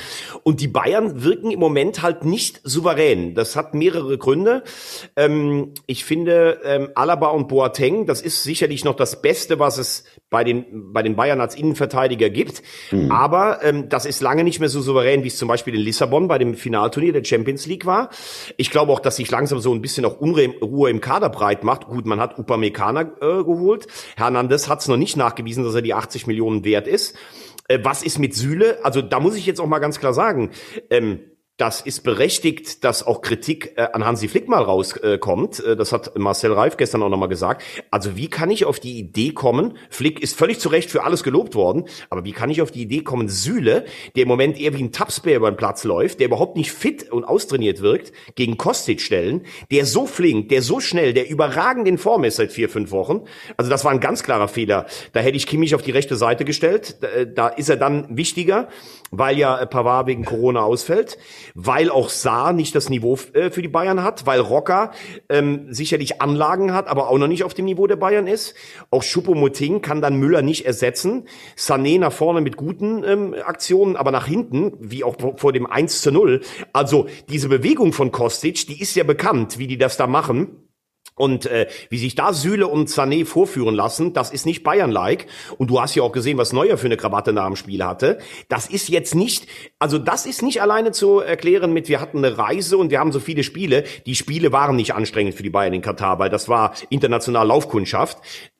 [0.44, 3.34] und die Bayern wirken im Moment halt nicht souverän.
[3.34, 4.62] Das hat mehrere Gründe.
[5.14, 10.04] Ähm, ich finde ähm, Alaba und Boateng, das ist sicherlich noch das Beste, was es
[10.30, 12.62] bei den bei den Bayern als Innenverteidiger gibt.
[12.90, 13.12] Mhm.
[13.12, 16.26] Aber ähm, das ist lange nicht mehr so souverän, wie es zum Beispiel in Lissabon
[16.26, 18.08] bei dem Finalturnier der Champions League war.
[18.56, 21.88] Ich glaube auch, dass sich langsam so ein bisschen auch Unruhe im Kader breit macht.
[21.88, 23.86] Gut, man hat Upamecano äh, geholt.
[24.16, 27.14] Hernandez hat es noch nicht nachgewiesen, dass er die 80 Millionen wert ist.
[27.68, 28.84] Äh, was ist mit Sühle?
[28.84, 30.50] Also da muss ich jetzt auch mal ganz klar sagen,
[30.90, 31.20] ähm,
[31.56, 35.60] das ist berechtigt, dass auch Kritik äh, an Hansi Flick mal rauskommt.
[35.60, 37.62] Äh, das hat Marcel Reif gestern auch nochmal gesagt.
[37.92, 41.22] Also wie kann ich auf die Idee kommen, Flick ist völlig zu Recht für alles
[41.22, 43.84] gelobt worden, aber wie kann ich auf die Idee kommen, Süle,
[44.16, 47.12] der im Moment eher wie ein Tapsbär über den Platz läuft, der überhaupt nicht fit
[47.12, 51.98] und austrainiert wirkt, gegen Kostic stellen, der so flink, der so schnell, der überragend in
[51.98, 53.22] Form ist seit vier, fünf Wochen.
[53.56, 54.86] Also das war ein ganz klarer Fehler.
[55.12, 56.96] Da hätte ich Kimmich auf die rechte Seite gestellt.
[57.00, 58.68] Da, äh, da ist er dann wichtiger,
[59.18, 61.18] weil ja Pavard wegen Corona ausfällt
[61.54, 64.90] weil auch Saar nicht das Niveau äh, für die Bayern hat, weil Rocker
[65.28, 68.54] ähm, sicherlich Anlagen hat, aber auch noch nicht auf dem Niveau der Bayern ist.
[68.90, 71.26] Auch Schuppomoting kann dann Müller nicht ersetzen.
[71.56, 76.02] Sané nach vorne mit guten ähm, Aktionen, aber nach hinten, wie auch vor dem 1
[76.02, 76.40] zu 0.
[76.72, 80.63] Also diese Bewegung von Kostic, die ist ja bekannt, wie die das da machen.
[81.16, 85.26] Und äh, wie sich da Süle und Sané vorführen lassen, das ist nicht Bayern-like.
[85.58, 88.18] Und du hast ja auch gesehen, was Neuer für eine Krawatte nach dem Spiel hatte.
[88.48, 89.46] Das ist jetzt nicht,
[89.78, 93.12] also das ist nicht alleine zu erklären mit, wir hatten eine Reise und wir haben
[93.12, 93.84] so viele Spiele.
[94.06, 98.18] Die Spiele waren nicht anstrengend für die Bayern in Katar, weil das war international Laufkundschaft.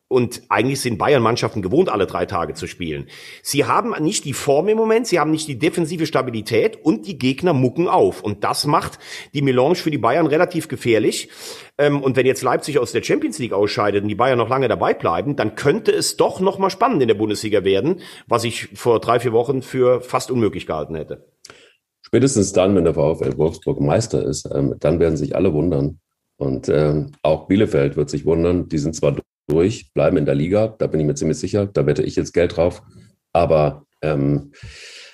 [0.09, 3.07] Und eigentlich sind Bayern-Mannschaften gewohnt, alle drei Tage zu spielen.
[3.43, 7.19] Sie haben nicht die Form im Moment, sie haben nicht die defensive Stabilität und die
[7.19, 8.23] Gegner mucken auf.
[8.23, 8.99] Und das macht
[9.33, 11.31] die Melange für die Bayern relativ gefährlich.
[11.79, 14.69] Ähm, und wenn jetzt Leipzig aus der Champions League ausscheidet und die Bayern noch lange
[14.69, 18.69] dabei bleiben, dann könnte es doch noch mal spannend in der Bundesliga werden, was ich
[18.75, 21.27] vor drei, vier Wochen für fast unmöglich gehalten hätte.
[22.03, 25.99] Spätestens dann, wenn der VfL Wolfsburg Meister ist, ähm, dann werden sich alle wundern.
[26.37, 28.69] Und ähm, auch Bielefeld wird sich wundern.
[28.69, 30.69] Die sind zwar durch, bleiben in der Liga.
[30.69, 31.67] Da bin ich mir ziemlich sicher.
[31.67, 32.83] Da wette ich jetzt Geld drauf.
[33.33, 34.53] Aber ähm,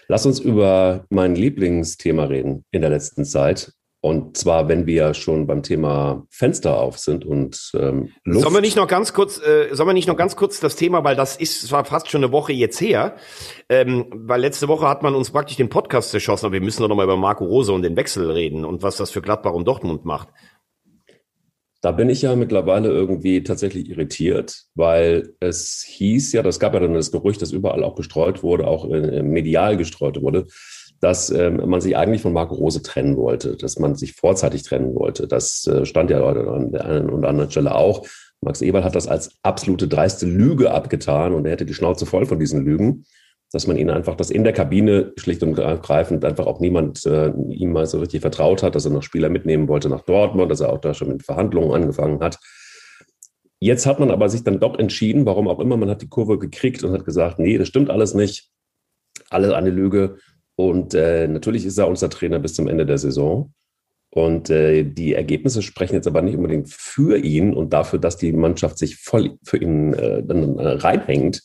[0.09, 3.73] lass uns über mein Lieblingsthema reden in der letzten Zeit.
[4.03, 8.45] Und zwar, wenn wir schon beim Thema Fenster auf sind und ähm, Luft.
[8.45, 11.05] Sollen wir nicht noch ganz kurz, äh, sollen wir nicht noch ganz kurz das Thema,
[11.05, 13.17] weil das ist zwar fast schon eine Woche jetzt her,
[13.69, 16.89] ähm, weil letzte Woche hat man uns praktisch den Podcast zerschossen, aber wir müssen doch
[16.89, 19.69] noch mal über Marco Rose und den Wechsel reden und was das für Gladbach und
[19.69, 20.29] Dortmund macht.
[21.83, 26.81] Da bin ich ja mittlerweile irgendwie tatsächlich irritiert, weil es hieß ja, das gab ja
[26.81, 30.47] dann das Gerücht, das überall auch gestreut wurde, auch äh, medial gestreut wurde,
[31.01, 34.95] dass ähm, man sich eigentlich von Marco Rose trennen wollte, dass man sich vorzeitig trennen
[34.95, 35.27] wollte.
[35.27, 38.07] Das äh, stand ja an der einen oder anderen Stelle auch.
[38.43, 42.27] Max Eberl hat das als absolute dreiste Lüge abgetan und er hätte die Schnauze voll
[42.27, 43.05] von diesen Lügen
[43.53, 47.33] dass man ihnen einfach, dass in der Kabine schlicht und ergreifend einfach auch niemand äh,
[47.49, 50.61] ihm mal so richtig vertraut hat, dass er noch Spieler mitnehmen wollte nach Dortmund, dass
[50.61, 52.39] er auch da schon mit Verhandlungen angefangen hat.
[53.59, 56.39] Jetzt hat man aber sich dann doch entschieden, warum auch immer, man hat die Kurve
[56.39, 58.49] gekriegt und hat gesagt, nee, das stimmt alles nicht,
[59.29, 60.17] alles eine Lüge.
[60.55, 63.53] Und äh, natürlich ist er unser Trainer bis zum Ende der Saison.
[64.11, 68.33] Und äh, die Ergebnisse sprechen jetzt aber nicht unbedingt für ihn und dafür, dass die
[68.33, 71.43] Mannschaft sich voll für ihn äh, dann äh, reinhängt.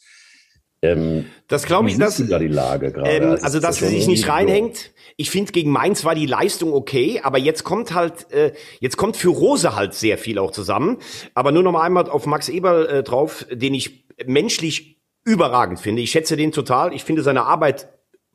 [0.92, 3.10] Ähm, das glaube ich, dass da die Lage gerade.
[3.10, 4.92] Ähm, also, also dass sie sich nicht reinhängt.
[5.18, 9.16] Ich finde gegen Mainz war die Leistung okay, aber jetzt kommt halt äh, jetzt kommt
[9.16, 10.98] für Rose halt sehr viel auch zusammen.
[11.34, 16.02] Aber nur noch mal einmal auf Max Eberl äh, drauf, den ich menschlich überragend finde.
[16.02, 16.94] Ich schätze den total.
[16.94, 17.88] Ich finde seine Arbeit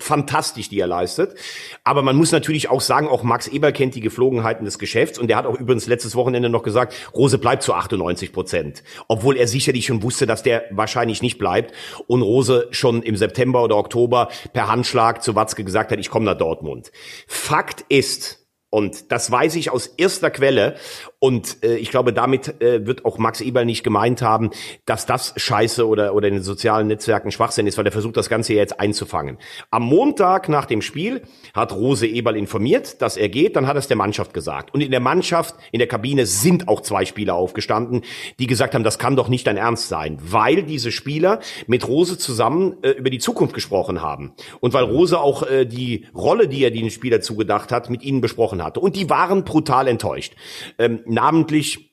[0.02, 1.34] fantastisch, die er leistet.
[1.84, 5.28] Aber man muss natürlich auch sagen, auch Max Eber kennt die Geflogenheiten des Geschäfts und
[5.28, 8.82] der hat auch übrigens letztes Wochenende noch gesagt, Rose bleibt zu 98 Prozent.
[9.08, 11.74] Obwohl er sicherlich schon wusste, dass der wahrscheinlich nicht bleibt
[12.06, 16.24] und Rose schon im September oder Oktober per Handschlag zu Watzke gesagt hat, ich komme
[16.24, 16.90] nach Dortmund.
[17.26, 20.76] Fakt ist, und das weiß ich aus erster Quelle.
[21.20, 24.50] Und äh, ich glaube, damit äh, wird auch Max Eberl nicht gemeint haben,
[24.86, 28.30] dass das Scheiße oder, oder in den sozialen Netzwerken Schwachsinn ist, weil er versucht, das
[28.30, 29.36] Ganze jetzt einzufangen.
[29.70, 31.20] Am Montag nach dem Spiel
[31.52, 33.54] hat Rose Eberl informiert, dass er geht.
[33.54, 34.72] Dann hat es der Mannschaft gesagt.
[34.72, 38.02] Und in der Mannschaft, in der Kabine sind auch zwei Spieler aufgestanden,
[38.38, 42.16] die gesagt haben, das kann doch nicht dein Ernst sein, weil diese Spieler mit Rose
[42.16, 44.32] zusammen äh, über die Zukunft gesprochen haben.
[44.60, 48.22] Und weil Rose auch äh, die Rolle, die er den Spieler zugedacht hat, mit ihnen
[48.22, 48.80] besprochen hatte.
[48.80, 50.34] Und die waren brutal enttäuscht.
[50.78, 51.90] Ähm, namentlich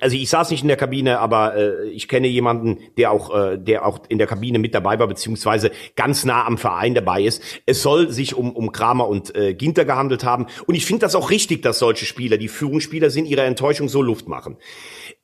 [0.00, 3.56] also ich saß nicht in der Kabine, aber äh, ich kenne jemanden, der auch, äh,
[3.56, 7.40] der auch in der Kabine mit dabei war, beziehungsweise ganz nah am Verein dabei ist.
[7.66, 10.46] Es soll sich um, um Kramer und äh, Ginter gehandelt haben.
[10.66, 14.02] Und ich finde das auch richtig, dass solche Spieler, die Führungsspieler sind, ihre Enttäuschung so
[14.02, 14.56] Luft machen.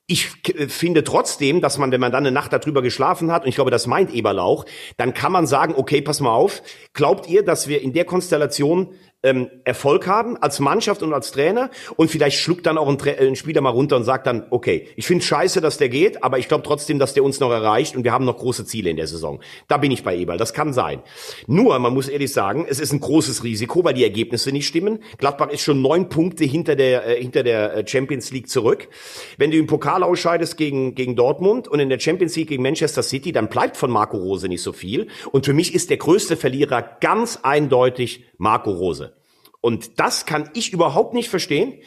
[0.06, 3.48] Ich äh, finde trotzdem, dass man, wenn man dann eine Nacht darüber geschlafen hat, und
[3.48, 4.64] ich glaube, das meint Eberlauch,
[4.96, 8.94] dann kann man sagen, okay, pass mal auf, glaubt ihr, dass wir in der Konstellation
[9.22, 13.10] ähm, Erfolg haben als Mannschaft und als Trainer und vielleicht schluckt dann auch ein, Tra
[13.10, 16.38] ein Spieler mal runter und sagt dann, okay, ich finde scheiße, dass der geht, aber
[16.38, 18.96] ich glaube trotzdem, dass der uns noch erreicht und wir haben noch große Ziele in
[18.96, 19.40] der Saison.
[19.66, 21.02] Da bin ich bei Eberl, das kann sein.
[21.46, 25.00] Nur, man muss ehrlich sagen, es ist ein großes Risiko, weil die Ergebnisse nicht stimmen.
[25.18, 28.88] Gladbach ist schon neun Punkte hinter der, äh, hinter der äh, Champions League zurück.
[29.36, 33.02] Wenn du im Pokal ausscheidest gegen, gegen Dortmund und in der Champions League gegen Manchester
[33.02, 35.08] City, dann bleibt von Marco Rose nicht so viel.
[35.32, 39.16] Und für mich ist der größte Verlierer ganz eindeutig Marco Rose.
[39.60, 41.82] Und das kann ich überhaupt nicht verstehen.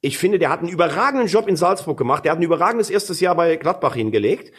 [0.00, 2.24] Ich finde, der hat einen überragenden Job in Salzburg gemacht.
[2.24, 4.52] Der hat ein überragendes erstes Jahr bei Gladbach hingelegt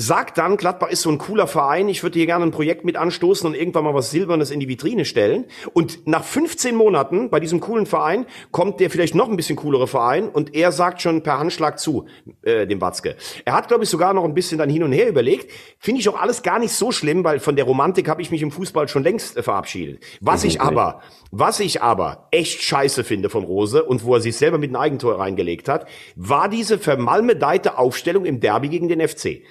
[0.00, 2.96] sagt dann, Gladbach ist so ein cooler Verein, ich würde hier gerne ein Projekt mit
[2.96, 5.44] anstoßen und irgendwann mal was Silbernes in die Vitrine stellen.
[5.74, 9.86] Und nach 15 Monaten bei diesem coolen Verein kommt der vielleicht noch ein bisschen coolere
[9.86, 12.06] Verein und er sagt schon per Handschlag zu,
[12.42, 13.16] äh, dem Watzke.
[13.44, 15.50] Er hat, glaube ich, sogar noch ein bisschen dann hin und her überlegt.
[15.78, 18.42] Finde ich auch alles gar nicht so schlimm, weil von der Romantik habe ich mich
[18.42, 20.02] im Fußball schon längst äh, verabschiedet.
[20.20, 24.36] Was ich aber, was ich aber echt scheiße finde von Rose und wo er sich
[24.36, 25.86] selber mit einem Eigentor reingelegt hat,
[26.16, 29.42] war diese vermalmedeite Aufstellung im Derby gegen den FC.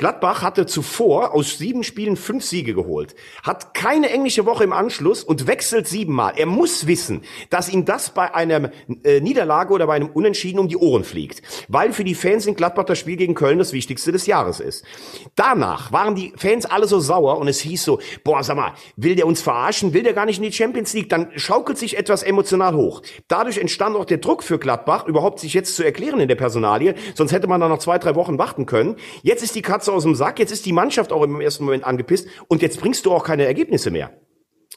[0.00, 5.22] Gladbach hatte zuvor aus sieben Spielen fünf Siege geholt, hat keine englische Woche im Anschluss
[5.22, 6.32] und wechselt siebenmal.
[6.36, 8.70] Er muss wissen, dass ihm das bei einer
[9.04, 12.54] äh, Niederlage oder bei einem Unentschieden um die Ohren fliegt, weil für die Fans in
[12.54, 14.86] Gladbach das Spiel gegen Köln das wichtigste des Jahres ist.
[15.34, 19.16] Danach waren die Fans alle so sauer und es hieß so, boah, sag mal, will
[19.16, 22.22] der uns verarschen, will der gar nicht in die Champions League, dann schaukelt sich etwas
[22.22, 23.02] emotional hoch.
[23.28, 26.94] Dadurch entstand auch der Druck für Gladbach, überhaupt sich jetzt zu erklären in der Personalie,
[27.14, 28.96] sonst hätte man da noch zwei, drei Wochen warten können.
[29.22, 31.84] Jetzt ist die Katze aus dem Sack, jetzt ist die Mannschaft auch im ersten Moment
[31.84, 34.10] angepisst und jetzt bringst du auch keine Ergebnisse mehr.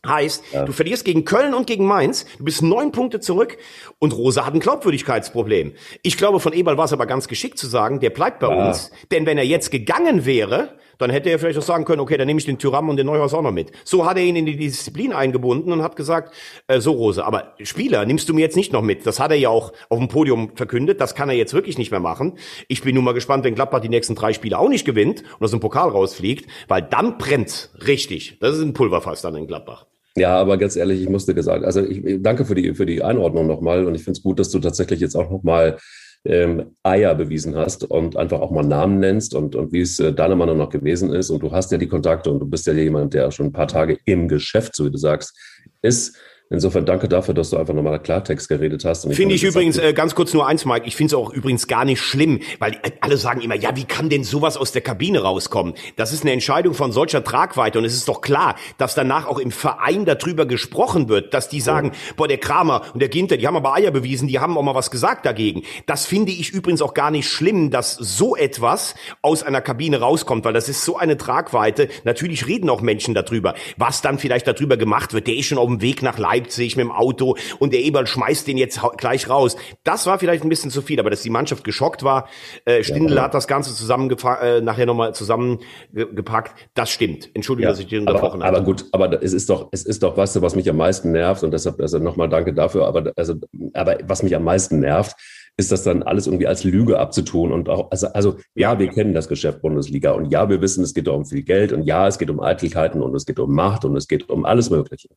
[0.06, 0.66] Heißt, ja.
[0.66, 3.58] du verlierst gegen Köln und gegen Mainz, du bist neun Punkte zurück
[4.00, 5.76] und Rosa hat ein Glaubwürdigkeitsproblem.
[6.02, 8.68] Ich glaube, von Eberl war es aber ganz geschickt zu sagen, der bleibt bei ja.
[8.68, 12.18] uns, denn wenn er jetzt gegangen wäre, dann hätte er vielleicht auch sagen können, okay,
[12.18, 13.72] dann nehme ich den Tyram und den Neuhaus auch noch mit.
[13.86, 16.34] So hat er ihn in die Disziplin eingebunden und hat gesagt,
[16.68, 19.06] äh, so Rose, aber Spieler nimmst du mir jetzt nicht noch mit.
[19.06, 21.92] Das hat er ja auch auf dem Podium verkündet, das kann er jetzt wirklich nicht
[21.92, 22.38] mehr machen.
[22.68, 25.46] Ich bin nun mal gespannt, wenn Gladbach die nächsten drei Spiele auch nicht gewinnt und
[25.46, 28.38] aus dem Pokal rausfliegt, weil dann brennt richtig.
[28.42, 29.86] Das ist ein Pulverfass dann in Gladbach.
[30.16, 33.48] Ja, aber ganz ehrlich, ich musste gesagt, also ich danke für die, für die Einordnung
[33.48, 35.78] nochmal und ich finde es gut, dass du tatsächlich jetzt auch nochmal
[36.26, 40.14] ähm, Eier bewiesen hast und einfach auch mal Namen nennst und, und wie es äh,
[40.14, 41.30] deiner Meinung nach gewesen ist.
[41.30, 43.68] Und du hast ja die Kontakte und du bist ja jemand, der schon ein paar
[43.68, 45.38] Tage im Geschäft, so wie du sagst,
[45.82, 46.18] ist.
[46.50, 49.12] Insofern danke dafür, dass du einfach nochmal Klartext geredet hast.
[49.12, 51.84] Finde ich übrigens, äh, ganz kurz nur eins, Mike, ich finde es auch übrigens gar
[51.84, 55.22] nicht schlimm, weil äh, alle sagen immer, ja, wie kann denn sowas aus der Kabine
[55.22, 55.74] rauskommen?
[55.96, 59.40] Das ist eine Entscheidung von solcher Tragweite und es ist doch klar, dass danach auch
[59.40, 62.14] im Verein darüber gesprochen wird, dass die sagen, ja.
[62.18, 64.76] boah, der Kramer und der Ginter, die haben aber Eier bewiesen, die haben auch mal
[64.76, 65.64] was gesagt dagegen.
[65.88, 70.46] Das finde ich übrigens auch gar nicht schlimm, dass so etwas aus einer Kabine rauskommt,
[70.46, 71.88] weil das ist so eine Tragweite.
[72.04, 73.56] Natürlich reden auch Menschen darüber.
[73.78, 76.76] Was dann vielleicht darüber gemacht wird, der ist schon auf dem Weg nach Leipzig Leipzig
[76.76, 79.56] mit dem Auto und der Eberl schmeißt den jetzt gleich raus.
[79.84, 82.28] Das war vielleicht ein bisschen zu viel, aber dass die Mannschaft geschockt war,
[82.66, 87.30] äh, Stindl ja, hat das Ganze zusammengepackt, äh, nachher nochmal zusammengepackt, das stimmt.
[87.34, 88.58] Entschuldigung, ja, dass ich den unterbrochen habe.
[88.58, 91.44] Aber gut, aber es ist doch, es ist doch was, was mich am meisten nervt
[91.44, 93.36] und deshalb, also nochmal danke dafür, aber, also,
[93.74, 95.16] aber was mich am meisten nervt,
[95.56, 99.14] ist das dann alles irgendwie als Lüge abzutun und auch, also, also ja, wir kennen
[99.14, 102.18] das Geschäft Bundesliga und ja, wir wissen, es geht um viel Geld und ja, es
[102.18, 105.10] geht um Eitelkeiten und es geht um Macht und es geht um alles Mögliche.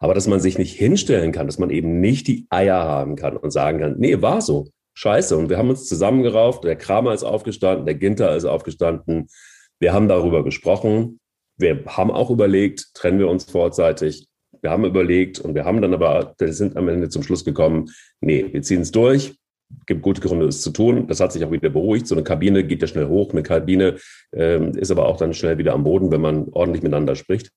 [0.00, 3.36] Aber dass man sich nicht hinstellen kann, dass man eben nicht die Eier haben kann
[3.36, 4.68] und sagen kann, nee, war so.
[4.94, 5.36] Scheiße.
[5.36, 9.28] Und wir haben uns zusammengerauft, der Kramer ist aufgestanden, der Ginter ist aufgestanden.
[9.78, 11.20] Wir haben darüber gesprochen.
[11.58, 14.26] Wir haben auch überlegt, trennen wir uns vorzeitig.
[14.62, 17.90] Wir haben überlegt und wir haben dann aber, wir sind am Ende zum Schluss gekommen,
[18.20, 19.34] nee, wir ziehen es durch.
[19.84, 21.08] Gibt gute Gründe, es zu tun.
[21.08, 22.06] Das hat sich auch wieder beruhigt.
[22.06, 23.32] So eine Kabine geht ja schnell hoch.
[23.32, 23.96] Eine Kabine
[24.32, 27.50] ähm, ist aber auch dann schnell wieder am Boden, wenn man ordentlich miteinander spricht.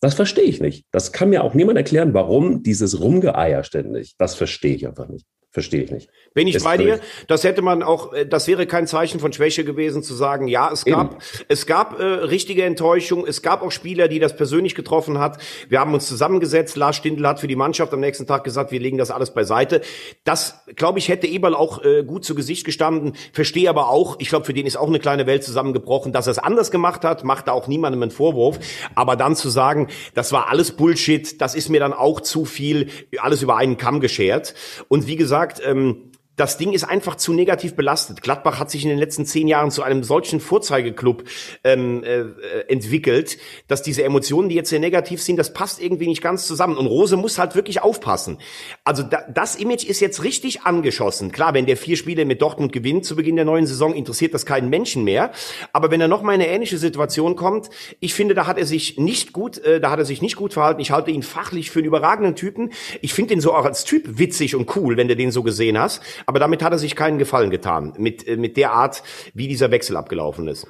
[0.00, 0.86] Das verstehe ich nicht.
[0.92, 4.14] Das kann mir auch niemand erklären, warum dieses Rumgeeier ständig.
[4.18, 5.26] Das verstehe ich einfach nicht.
[5.52, 6.08] Verstehe ich nicht.
[6.32, 7.00] Bin ich bei dir?
[7.26, 10.70] Das hätte man auch, äh, das wäre kein Zeichen von Schwäche gewesen zu sagen, ja,
[10.72, 11.20] es gab, Eben.
[11.48, 15.42] es gab äh, richtige Enttäuschung, es gab auch Spieler, die das persönlich getroffen hat.
[15.68, 18.78] Wir haben uns zusammengesetzt, Lars Stindl hat für die Mannschaft am nächsten Tag gesagt, wir
[18.78, 19.80] legen das alles beiseite.
[20.22, 23.14] Das, glaube ich, hätte Eberl auch äh, gut zu Gesicht gestanden.
[23.32, 26.32] Verstehe aber auch, ich glaube, für den ist auch eine kleine Welt zusammengebrochen, dass er
[26.32, 28.60] es anders gemacht hat, macht da auch niemandem einen Vorwurf.
[28.94, 32.86] Aber dann zu sagen, das war alles Bullshit, das ist mir dann auch zu viel,
[33.18, 34.54] alles über einen Kamm geschert.
[34.86, 36.09] Und wie gesagt, gesagt, ähm,
[36.40, 38.22] das Ding ist einfach zu negativ belastet.
[38.22, 41.24] Gladbach hat sich in den letzten zehn Jahren zu einem solchen Vorzeigeklub
[41.64, 42.22] ähm, äh,
[42.66, 43.36] entwickelt,
[43.68, 46.78] dass diese Emotionen, die jetzt sehr negativ sind, das passt irgendwie nicht ganz zusammen.
[46.78, 48.38] Und Rose muss halt wirklich aufpassen.
[48.84, 51.30] Also da, das Image ist jetzt richtig angeschossen.
[51.30, 54.46] Klar, wenn der vier Spiele mit Dortmund gewinnt zu Beginn der neuen Saison, interessiert das
[54.46, 55.32] keinen Menschen mehr.
[55.74, 57.68] Aber wenn er noch mal in eine ähnliche Situation kommt,
[58.00, 60.54] ich finde, da hat er sich nicht gut, äh, da hat er sich nicht gut
[60.54, 60.80] verhalten.
[60.80, 62.72] Ich halte ihn fachlich für einen überragenden Typen.
[63.02, 65.78] Ich finde ihn so auch als Typ witzig und cool, wenn du den so gesehen
[65.78, 66.00] hast.
[66.30, 69.02] Aber damit hat er sich keinen Gefallen getan, mit, äh, mit der Art,
[69.34, 70.64] wie dieser Wechsel abgelaufen ist.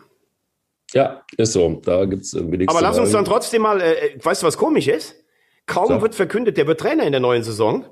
[0.94, 1.82] Ja, ist so.
[1.84, 4.56] Da gibt's irgendwie nichts Aber lass uns dann trotzdem mal, äh, äh, weißt du, was
[4.56, 5.16] komisch ist?
[5.66, 6.00] Kaum so.
[6.00, 7.84] wird verkündet, der wird Trainer in der neuen Saison,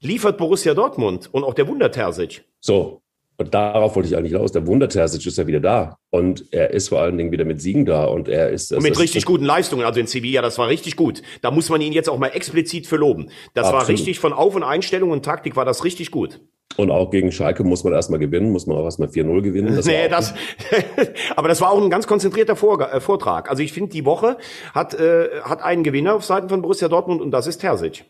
[0.00, 2.44] liefert Borussia Dortmund und auch der Wunder Terzic.
[2.60, 3.00] So,
[3.38, 4.52] und darauf wollte ich eigentlich raus.
[4.52, 5.96] Der Wunder Terzic ist ja wieder da.
[6.10, 8.04] Und er ist vor allen Dingen wieder mit Siegen da.
[8.04, 8.70] Und er ist.
[8.70, 9.86] Und mit richtig guten Leistungen.
[9.86, 11.22] Also in Sevilla, das war richtig gut.
[11.40, 13.30] Da muss man ihn jetzt auch mal explizit für loben.
[13.54, 13.80] Das Absolut.
[13.80, 16.42] war richtig von Auf- und Einstellung und Taktik war das richtig gut.
[16.76, 19.76] Und auch gegen Schalke muss man erstmal gewinnen, muss man auch erstmal 4-0 gewinnen.
[19.76, 20.34] Das nee, das,
[21.36, 23.48] aber das war auch ein ganz konzentrierter Vor äh, Vortrag.
[23.48, 24.38] Also ich finde, die Woche
[24.74, 28.04] hat, äh, hat einen Gewinner auf Seiten von Borussia Dortmund und das ist Terzic.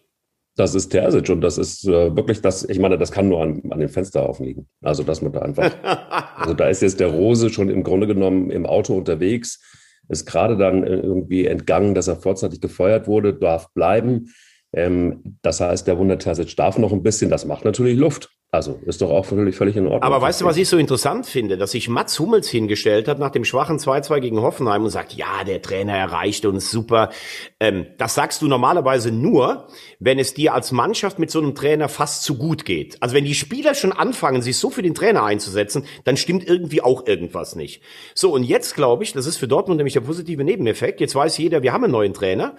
[0.57, 3.63] Das ist Terzic und das ist äh, wirklich das, ich meine, das kann nur an,
[3.71, 4.69] an dem Fenster aufliegen.
[4.83, 5.71] Also, dass man da einfach,
[6.37, 9.61] also da ist jetzt der Rose schon im Grunde genommen im Auto unterwegs,
[10.09, 14.33] ist gerade dann äh, irgendwie entgangen, dass er vorzeitig gefeuert wurde, darf bleiben.
[14.73, 18.31] Ähm, das heißt, der Wunder Terzic darf noch ein bisschen, das macht natürlich Luft.
[18.55, 20.03] Also ist doch auch völlig, völlig in Ordnung.
[20.03, 21.59] Aber weißt du, was ich so interessant finde?
[21.59, 25.43] Dass sich Mats Hummels hingestellt hat nach dem schwachen 2-2 gegen Hoffenheim und sagt, ja,
[25.45, 27.11] der Trainer erreicht uns super.
[27.59, 29.67] Ähm, das sagst du normalerweise nur,
[29.99, 33.03] wenn es dir als Mannschaft mit so einem Trainer fast zu gut geht.
[33.03, 36.81] Also wenn die Spieler schon anfangen, sich so für den Trainer einzusetzen, dann stimmt irgendwie
[36.81, 37.83] auch irgendwas nicht.
[38.15, 41.01] So, und jetzt glaube ich, das ist für Dortmund nämlich der positive Nebeneffekt.
[41.01, 42.55] Jetzt weiß jeder, wir haben einen neuen Trainer.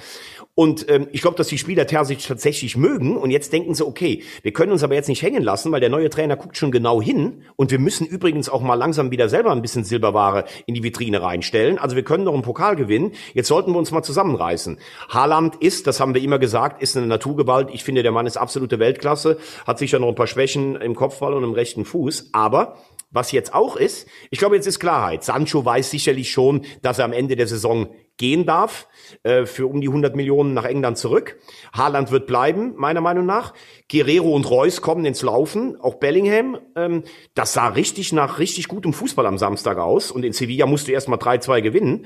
[0.55, 3.17] Und ähm, ich glaube, dass die Spieler Terzic tatsächlich mögen.
[3.17, 5.91] Und jetzt denken sie, okay, wir können uns aber jetzt nicht hängen lassen, weil der
[5.91, 7.43] neue Trainer guckt schon genau hin.
[7.57, 11.21] Und wir müssen übrigens auch mal langsam wieder selber ein bisschen Silberware in die Vitrine
[11.21, 11.77] reinstellen.
[11.77, 13.11] Also wir können noch einen Pokal gewinnen.
[13.35, 14.79] Jetzt sollten wir uns mal zusammenreißen.
[15.09, 17.69] Haaland ist, das haben wir immer gesagt, ist eine Naturgewalt.
[17.71, 19.37] Ich finde, der Mann ist absolute Weltklasse.
[19.67, 22.29] Hat sicher noch ein paar Schwächen im Kopfball und im rechten Fuß.
[22.31, 22.77] Aber
[23.11, 25.23] was jetzt auch ist, ich glaube, jetzt ist Klarheit.
[25.23, 28.87] Sancho weiß sicherlich schon, dass er am Ende der Saison gehen darf,
[29.23, 31.37] äh, für um die 100 Millionen nach England zurück.
[31.73, 33.53] Haaland wird bleiben, meiner Meinung nach.
[33.91, 36.57] Guerrero und Reus kommen ins Laufen, auch Bellingham.
[36.75, 40.91] Ähm, das sah richtig nach richtig gutem Fußball am Samstag aus und in Sevilla musste
[40.91, 42.05] erst mal 3-2 gewinnen.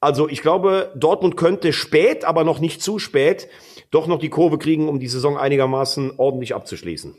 [0.00, 3.48] Also ich glaube, Dortmund könnte spät, aber noch nicht zu spät,
[3.90, 7.16] doch noch die Kurve kriegen, um die Saison einigermaßen ordentlich abzuschließen.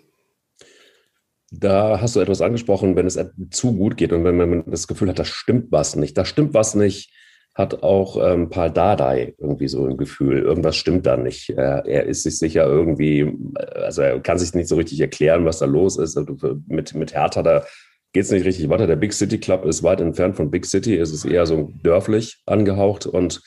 [1.51, 5.09] Da hast du etwas angesprochen, wenn es zu gut geht und wenn man das Gefühl
[5.09, 6.17] hat, da stimmt was nicht.
[6.17, 7.11] Da stimmt was nicht,
[7.55, 11.49] hat auch ähm, Paul Dardai irgendwie so ein Gefühl, irgendwas stimmt da nicht.
[11.49, 13.33] Er, er, ist sich sicher irgendwie,
[13.75, 16.17] also er kann sich nicht so richtig erklären, was da los ist.
[16.17, 17.65] Also mit, mit Hertha, da
[18.13, 18.87] geht es nicht richtig weiter.
[18.87, 22.41] Der Big City Club ist weit entfernt von Big City, es ist eher so dörflich
[22.45, 23.41] angehaucht und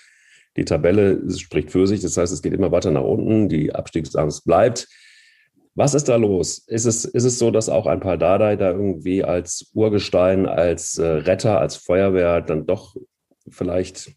[0.56, 2.00] die Tabelle spricht für sich.
[2.00, 4.88] Das heißt, es geht immer weiter nach unten, die Abstiegsangst bleibt.
[5.74, 6.58] Was ist da los?
[6.66, 10.98] Ist es, ist es so, dass auch ein paar Dardai da irgendwie als Urgestein, als
[10.98, 12.94] äh, Retter, als Feuerwehr dann doch
[13.50, 14.12] vielleicht.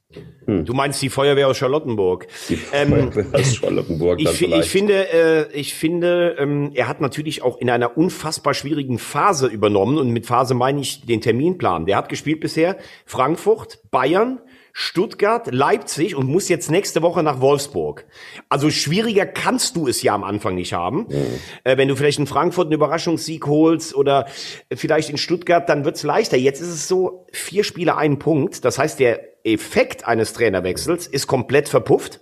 [0.45, 0.65] Hm.
[0.65, 2.27] Du meinst die Feuerwehr aus Charlottenburg?
[2.49, 4.21] Die ähm, Feuerwehr ähm, aus Charlottenburg.
[4.21, 8.99] Ich, ich, finde, äh, ich finde, ähm, er hat natürlich auch in einer unfassbar schwierigen
[8.99, 11.85] Phase übernommen und mit Phase meine ich den Terminplan.
[11.85, 14.41] Der hat gespielt bisher Frankfurt, Bayern,
[14.77, 18.05] Stuttgart, Leipzig und muss jetzt nächste Woche nach Wolfsburg.
[18.49, 21.05] Also schwieriger kannst du es ja am Anfang nicht haben.
[21.07, 21.39] Mhm.
[21.63, 24.27] Äh, wenn du vielleicht in Frankfurt einen Überraschungssieg holst oder
[24.75, 26.35] vielleicht in Stuttgart, dann wird's leichter.
[26.35, 28.65] Jetzt ist es so, vier Spiele, ein Punkt.
[28.65, 32.19] Das heißt, der Effekt eines Trainerwechsels ist komplett verpufft.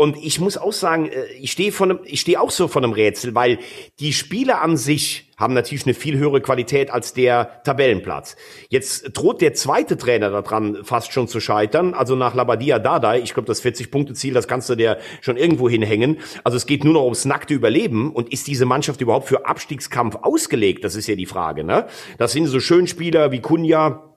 [0.00, 2.84] Und ich muss auch sagen, äh, ich stehe von einem, ich stehe auch so von
[2.84, 3.58] einem Rätsel, weil
[3.98, 8.36] die Spiele an sich haben natürlich eine viel höhere Qualität als der Tabellenplatz.
[8.68, 13.34] Jetzt droht der zweite Trainer daran fast schon zu scheitern, also nach Labadia Dardai, ich
[13.34, 16.18] glaube, das 40-Punkte-Ziel, das kannst du dir schon irgendwo hinhängen.
[16.44, 20.16] Also es geht nur noch ums nackte Überleben und ist diese Mannschaft überhaupt für Abstiegskampf
[20.22, 20.84] ausgelegt?
[20.84, 21.86] Das ist ja die Frage, ne?
[22.18, 24.07] Das sind so schön Spieler wie Kunja,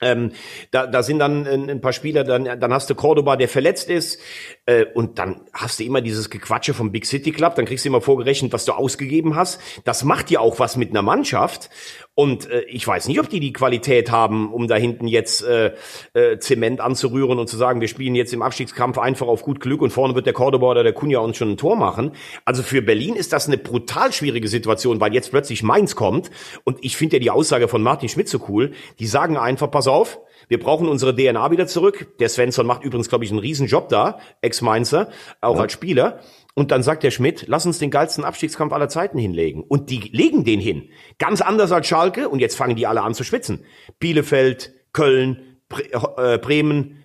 [0.00, 0.32] ähm,
[0.70, 3.90] da, da sind dann ein, ein paar Spieler, dann, dann hast du Cordoba, der verletzt
[3.90, 4.18] ist,
[4.66, 7.88] äh, und dann hast du immer dieses Gequatsche vom Big City Club, dann kriegst du
[7.88, 9.60] immer vorgerechnet, was du ausgegeben hast.
[9.84, 11.70] Das macht ja auch was mit einer Mannschaft.
[12.14, 15.72] Und äh, ich weiß nicht, ob die die Qualität haben, um da hinten jetzt äh,
[16.12, 19.80] äh, Zement anzurühren und zu sagen, wir spielen jetzt im Abstiegskampf einfach auf gut Glück
[19.80, 22.12] und vorne wird der Cordoba oder der Kunja uns schon ein Tor machen.
[22.44, 26.30] Also für Berlin ist das eine brutal schwierige Situation, weil jetzt plötzlich Mainz kommt.
[26.64, 28.72] Und ich finde ja die Aussage von Martin Schmidt so cool.
[28.98, 32.18] Die sagen einfach, pass auf, wir brauchen unsere DNA wieder zurück.
[32.18, 35.08] Der Svensson macht übrigens, glaube ich, einen riesen Job da, Ex-Mainzer,
[35.40, 35.62] auch ja.
[35.62, 36.20] als Spieler.
[36.54, 39.62] Und dann sagt der Schmidt, lass uns den geilsten Abstiegskampf aller Zeiten hinlegen.
[39.62, 40.90] Und die legen den hin.
[41.18, 42.28] Ganz anders als Schalke.
[42.28, 43.64] Und jetzt fangen die alle an zu schwitzen.
[43.98, 47.02] Bielefeld, Köln, Bre äh, Bremen,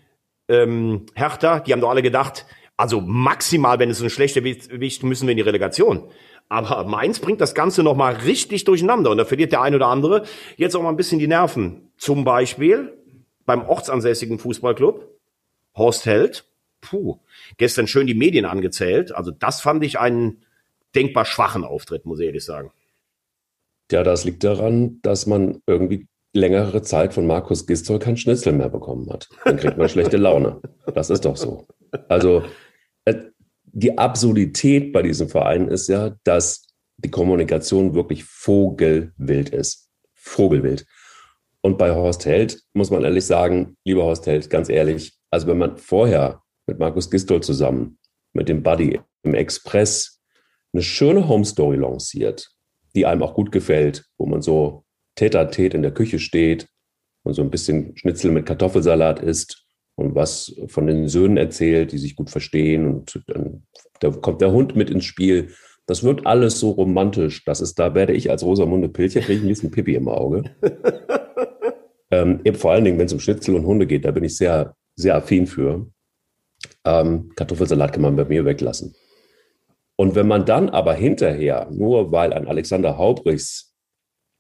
[0.50, 5.28] ähm, Hertha, die haben doch alle gedacht, also maximal, wenn es ein schlechter Gewicht, müssen
[5.28, 6.04] wir in die Relegation.
[6.50, 9.12] Aber Mainz bringt das Ganze nochmal richtig durcheinander.
[9.12, 10.24] Und da verliert der ein oder andere
[10.58, 11.92] jetzt auch mal ein bisschen die Nerven.
[11.98, 12.94] Zum Beispiel
[13.46, 15.08] beim ortsansässigen Fußballclub.
[15.76, 16.46] Horst Held.
[16.80, 17.18] Puh,
[17.58, 19.14] gestern schön die Medien angezählt.
[19.14, 20.44] Also das fand ich einen
[20.96, 22.72] denkbar schwachen Auftritt, muss ich ehrlich sagen.
[23.92, 28.70] Ja, das liegt daran, dass man irgendwie längere Zeit von Markus Gistol kein Schnitzel mehr
[28.70, 29.30] bekommen hat.
[29.46, 30.62] Dann kriegt man schlechte Laune.
[30.94, 31.68] Das ist doch so.
[32.10, 32.44] Also
[33.06, 33.16] äh,
[33.64, 39.90] die Absurdität bei diesem Verein ist ja, dass die Kommunikation wirklich vogelwild ist.
[40.14, 40.86] Vogelwild.
[41.62, 45.58] Und bei Horst Held muss man ehrlich sagen, lieber Horst Held, ganz ehrlich, also wenn
[45.58, 47.98] man vorher mit Markus Gistol zusammen,
[48.34, 50.22] mit dem Buddy im Express
[50.74, 52.50] eine schöne Home Story lanciert,
[52.96, 54.84] die einem auch gut gefällt, wo man so
[55.16, 55.40] tete
[55.76, 56.68] in der Küche steht
[57.24, 61.98] und so ein bisschen Schnitzel mit Kartoffelsalat isst und was von den Söhnen erzählt, die
[61.98, 63.64] sich gut verstehen und dann
[64.00, 65.50] da kommt der Hund mit ins Spiel.
[65.88, 67.44] Das wird alles so romantisch.
[67.46, 70.44] Das ist, da werde ich als Rosamunde Pilcher kriege ich ein bisschen Pipi im Auge.
[72.10, 74.38] Ähm, eben vor allen Dingen, wenn es um Schnitzel und Hunde geht, da bin ich
[74.38, 75.88] sehr, sehr affin für.
[76.88, 78.96] Ähm, Kartoffelsalat kann man bei mir weglassen.
[79.98, 83.76] Und wenn man dann aber hinterher, nur weil ein Alexander Haubrichs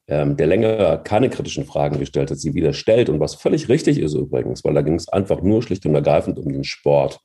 [0.07, 3.99] ähm, der länger keine kritischen Fragen gestellt hat, sie wieder stellt und was völlig richtig
[3.99, 7.19] ist übrigens, weil da ging es einfach nur schlicht und ergreifend um den Sport.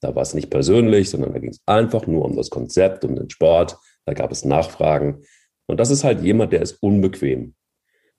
[0.00, 3.14] Da war es nicht persönlich, sondern da ging es einfach nur um das Konzept, um
[3.14, 3.76] den Sport.
[4.06, 5.22] Da gab es Nachfragen.
[5.66, 7.54] Und das ist halt jemand, der ist unbequem.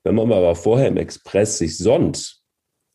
[0.04, 2.43] Wenn man aber vorher im Express sich sonnt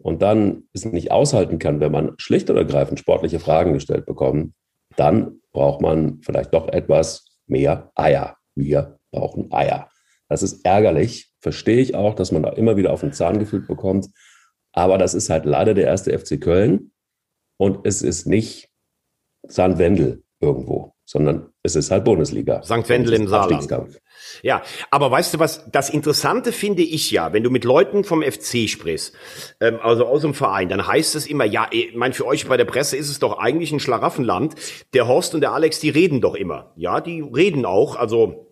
[0.02, 4.54] und dann es nicht aushalten kann, wenn man schlicht und ergreifend sportliche Fragen gestellt bekommt,
[4.96, 8.38] dann braucht man vielleicht doch etwas mehr Eier.
[8.56, 9.90] Wir brauchen Eier.
[10.30, 13.68] Das ist ärgerlich, verstehe ich auch, dass man da immer wieder auf den Zahn gefühlt
[13.68, 14.08] bekommt.
[14.72, 16.92] Aber das ist halt leider der erste FC Köln
[17.58, 18.70] und es ist nicht
[19.50, 19.78] St.
[19.78, 22.64] Wendel irgendwo, sondern es ist halt Bundesliga.
[22.64, 22.88] St.
[22.88, 24.00] Wendel im Saarland.
[24.44, 28.22] Ja, aber weißt du was, das Interessante finde ich ja, wenn du mit Leuten vom
[28.22, 29.14] FC sprichst,
[29.60, 32.56] ähm, also aus dem Verein, dann heißt es immer, ja, ich mein, für euch bei
[32.56, 34.56] der Presse ist es doch eigentlich ein Schlaraffenland.
[34.94, 36.72] Der Horst und der Alex, die reden doch immer.
[36.76, 38.50] Ja, die reden auch, also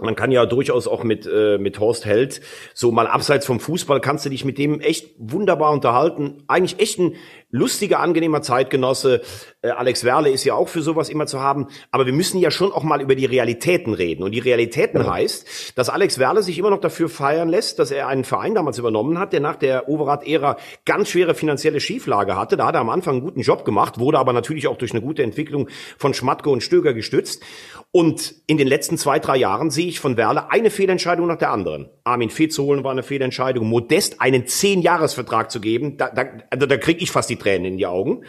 [0.00, 2.40] man kann ja durchaus auch mit, äh, mit Horst Held,
[2.72, 6.42] so mal abseits vom Fußball, kannst du dich mit dem echt wunderbar unterhalten.
[6.48, 7.16] Eigentlich echt ein
[7.52, 9.20] lustiger, angenehmer Zeitgenosse.
[9.60, 11.68] Äh, Alex Werle ist ja auch für sowas immer zu haben.
[11.92, 14.24] Aber wir müssen ja schon auch mal über die Realitäten reden.
[14.24, 15.12] Und die Realitäten ja.
[15.12, 18.78] heißt, dass Alex Werle sich immer noch dafür feiern lässt, dass er einen Verein damals
[18.78, 22.56] übernommen hat, der nach der Overath-Ära ganz schwere finanzielle Schieflage hatte.
[22.56, 25.02] Da hat er am Anfang einen guten Job gemacht, wurde aber natürlich auch durch eine
[25.02, 27.42] gute Entwicklung von Schmatke und Stöger gestützt.
[27.90, 31.50] Und in den letzten zwei, drei Jahren sehe ich von Werle eine Fehlentscheidung nach der
[31.50, 31.90] anderen.
[32.04, 33.68] Armin Fee zu holen war eine Fehlentscheidung.
[33.68, 37.78] Modest einen Zehn-Jahres-Vertrag zu geben, da, da, also da kriege ich fast die Tränen in
[37.78, 38.24] die Augen.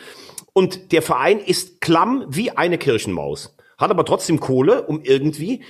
[0.53, 5.63] Und der Verein ist klamm wie eine Kirchenmaus, hat aber trotzdem Kohle, um irgendwie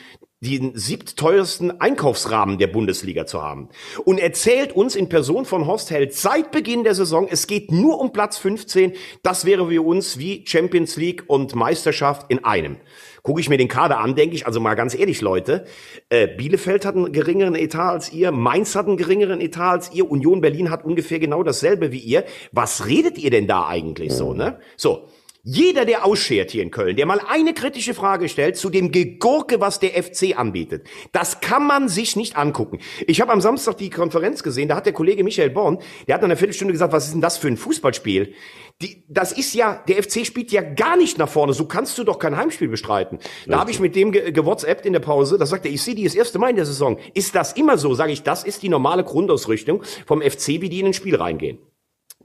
[0.44, 3.70] den siebtteuersten Einkaufsrahmen der Bundesliga zu haben.
[4.04, 8.00] Und erzählt uns in Person von Horst Held seit Beginn der Saison, es geht nur
[8.00, 8.94] um Platz 15.
[9.24, 12.78] Das wäre für uns wie Champions League und Meisterschaft in einem.
[13.24, 15.66] Gucke ich mir den Kader an, denke ich, also mal ganz ehrlich, Leute,
[16.10, 20.12] äh, Bielefeld hat einen geringeren Etat als ihr, Mainz hat einen geringeren Etat als ihr,
[20.12, 22.26] Union Berlin hat ungefähr genau dasselbe wie ihr.
[22.52, 24.60] Was redet ihr denn da eigentlich so, ne?
[24.76, 25.08] So.
[25.46, 29.60] Jeder, der ausschert hier in Köln, der mal eine kritische Frage stellt zu dem Gegurke,
[29.60, 32.80] was der FC anbietet, das kann man sich nicht angucken.
[33.08, 36.22] Ich habe am Samstag die Konferenz gesehen, da hat der Kollege Michael Born, der hat
[36.22, 38.34] nach einer Viertelstunde gesagt, was ist denn das für ein Fußballspiel?
[38.82, 42.06] Die, das ist ja, der FC spielt ja gar nicht nach vorne, so kannst du
[42.06, 43.20] doch kein Heimspiel bestreiten.
[43.46, 46.06] Da habe ich mit dem gewhatsappt in der Pause, da sagt er, ich sehe die
[46.06, 46.98] das erste Mal in der Saison.
[47.16, 47.96] Ist das immer so?
[47.96, 51.58] Sage ich, das ist die normale Grundausrichtung vom FC, wie die in ein Spiel reingehen.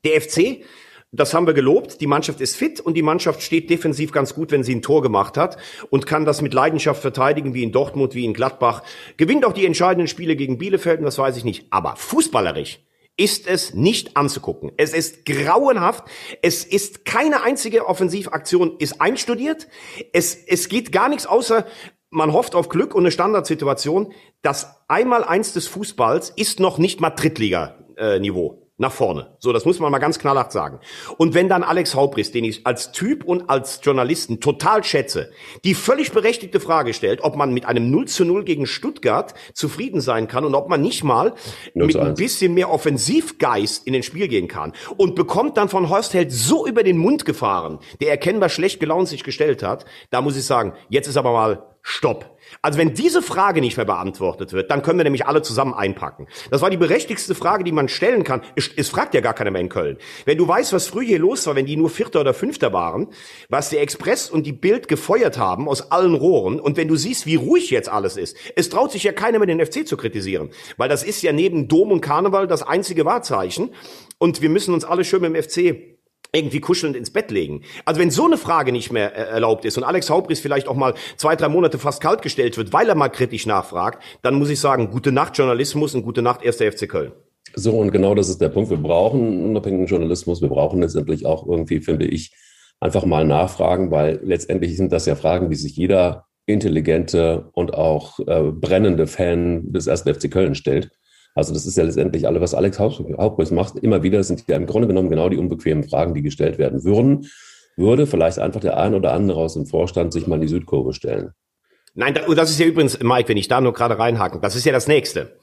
[0.04, 0.62] Der FC
[1.10, 2.00] das haben wir gelobt.
[2.00, 5.02] Die Mannschaft ist fit und die Mannschaft steht defensiv ganz gut, wenn sie ein Tor
[5.02, 5.56] gemacht hat
[5.90, 8.82] und kann das mit Leidenschaft verteidigen, wie in Dortmund, wie in Gladbach.
[9.16, 11.66] Gewinnt auch die entscheidenden Spiele gegen Bielefeld, das weiß ich nicht.
[11.70, 12.80] Aber fußballerisch
[13.16, 14.70] ist es nicht anzugucken.
[14.76, 16.04] Es ist grauenhaft.
[16.42, 19.66] Es ist keine einzige Offensivaktion ist einstudiert.
[20.12, 21.64] Es, es geht gar nichts außer
[22.10, 24.12] man hofft auf Glück und eine Standardsituation.
[24.42, 28.67] Das Einmal-Eins des Fußballs ist noch nicht mal Drittliga-Niveau.
[28.80, 29.34] Nach vorne.
[29.40, 30.78] So, das muss man mal ganz knallhart sagen.
[31.16, 35.32] Und wenn dann Alex Haubrist, den ich als Typ und als Journalisten total schätze,
[35.64, 40.00] die völlig berechtigte Frage stellt, ob man mit einem 0 zu 0 gegen Stuttgart zufrieden
[40.00, 41.34] sein kann und ob man nicht mal
[41.74, 46.14] mit ein bisschen mehr Offensivgeist in den Spiel gehen kann und bekommt dann von Horst
[46.14, 50.36] Held so über den Mund gefahren, der erkennbar schlecht gelaunt sich gestellt hat, da muss
[50.36, 52.36] ich sagen, jetzt ist aber mal Stopp.
[52.62, 56.26] Also wenn diese Frage nicht mehr beantwortet wird, dann können wir nämlich alle zusammen einpacken.
[56.50, 58.42] Das war die berechtigste Frage, die man stellen kann.
[58.56, 59.98] Es, es fragt ja gar keiner mehr in Köln.
[60.24, 63.08] Wenn du weißt, was früher hier los war, wenn die nur Vierter oder Fünfter waren,
[63.48, 67.26] was der Express und die Bild gefeuert haben aus allen Rohren und wenn du siehst,
[67.26, 70.50] wie ruhig jetzt alles ist, es traut sich ja keiner mehr den FC zu kritisieren,
[70.76, 73.70] weil das ist ja neben Dom und Karneval das einzige Wahrzeichen
[74.18, 75.97] und wir müssen uns alle schön mit dem FC
[76.32, 77.62] irgendwie kuschelnd ins Bett legen.
[77.84, 80.76] Also wenn so eine Frage nicht mehr äh, erlaubt ist und Alex Haubris vielleicht auch
[80.76, 84.50] mal zwei, drei Monate fast kalt gestellt wird, weil er mal kritisch nachfragt, dann muss
[84.50, 87.12] ich sagen, gute Nacht Journalismus und gute Nacht erster FC Köln.
[87.54, 88.70] So, und genau das ist der Punkt.
[88.70, 90.42] Wir brauchen unabhängigen Journalismus.
[90.42, 92.32] Wir brauchen letztendlich auch irgendwie, finde ich,
[92.80, 98.18] einfach mal nachfragen, weil letztendlich sind das ja Fragen, die sich jeder intelligente und auch
[98.20, 100.90] äh, brennende Fan des ersten FC Köln stellt.
[101.38, 103.78] Also das ist ja letztendlich alles, was Alex Hauptbus macht.
[103.78, 107.28] Immer wieder sind ja im Grunde genommen genau die unbequemen Fragen, die gestellt werden würden.
[107.76, 110.92] Würde vielleicht einfach der ein oder andere aus dem Vorstand sich mal in die Südkurve
[110.92, 111.30] stellen.
[111.94, 114.72] Nein, das ist ja übrigens, Mike, wenn ich da nur gerade reinhaken, das ist ja
[114.72, 115.38] das Nächste.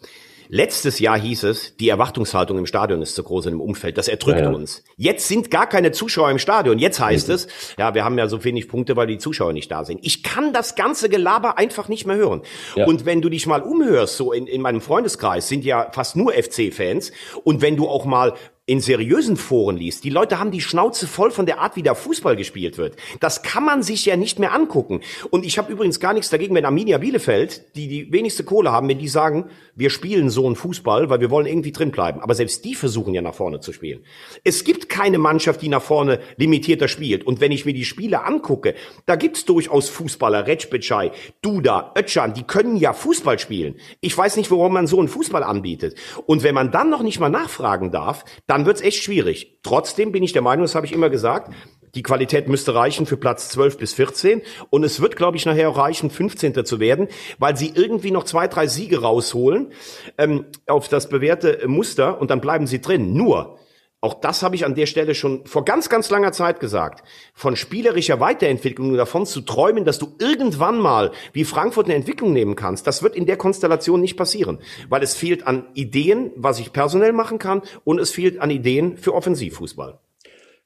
[0.50, 3.98] Letztes Jahr hieß es, die Erwartungshaltung im Stadion ist zu groß in dem Umfeld.
[3.98, 4.52] Das erdrückt ja, ja.
[4.52, 4.84] uns.
[4.98, 6.80] Jetzt sind gar keine Zuschauer im Stadion.
[6.80, 7.34] Jetzt heißt mhm.
[7.36, 10.00] es, ja, wir haben ja so wenig Punkte, weil die Zuschauer nicht da sind.
[10.04, 12.42] Ich kann das ganze Gelaber einfach nicht mehr hören.
[12.76, 12.86] Ja.
[12.86, 16.34] Und wenn du dich mal umhörst, so in, in meinem Freundeskreis sind ja fast nur
[16.34, 17.12] FC-Fans.
[17.44, 18.34] Und wenn du auch mal
[18.68, 21.94] in seriösen Foren liest, die Leute haben die Schnauze voll von der Art, wie da
[21.94, 22.96] Fußball gespielt wird.
[23.20, 25.02] Das kann man sich ja nicht mehr angucken.
[25.30, 28.90] Und ich habe übrigens gar nichts dagegen, wenn Arminia Bielefeld, die die wenigste Kohle haben,
[28.90, 32.22] wenn die sagen, wir spielen so einen Fußball, weil wir wollen irgendwie drin bleiben.
[32.22, 34.04] Aber selbst die versuchen ja nach vorne zu spielen.
[34.44, 37.28] Es gibt keine Mannschaft, die nach vorne limitierter spielt.
[37.28, 38.74] Und wenn ich mir die Spiele angucke,
[39.06, 41.12] da gibt's durchaus Fußballer, Recbecai,
[41.44, 43.76] Duda, Ötchan, die können ja Fußball spielen.
[44.02, 46.00] Ich weiß nicht, warum man so einen Fußball anbietet.
[46.26, 49.60] Und wenn man dann noch nicht mal nachfragen darf, dann wird's echt schwierig.
[49.64, 51.52] Trotzdem bin ich der Meinung, das habe ich immer gesagt,
[51.96, 54.42] die Qualität müsste reichen für Platz 12 bis 14.
[54.70, 56.66] Und es wird, glaube ich, nachher auch reichen, 15.
[56.66, 57.08] zu werden,
[57.40, 59.72] weil sie irgendwie noch zwei, drei Siege rausholen
[60.18, 63.14] ähm, auf das bewährte Muster und dann bleiben sie drin.
[63.14, 63.58] Nur,
[64.06, 67.04] auch das habe ich an der Stelle schon vor ganz, ganz langer Zeit gesagt.
[67.34, 72.56] Von spielerischer Weiterentwicklung davon zu träumen, dass du irgendwann mal wie Frankfurt eine Entwicklung nehmen
[72.56, 76.72] kannst, das wird in der Konstellation nicht passieren, weil es fehlt an Ideen, was ich
[76.72, 79.98] personell machen kann und es fehlt an Ideen für Offensivfußball.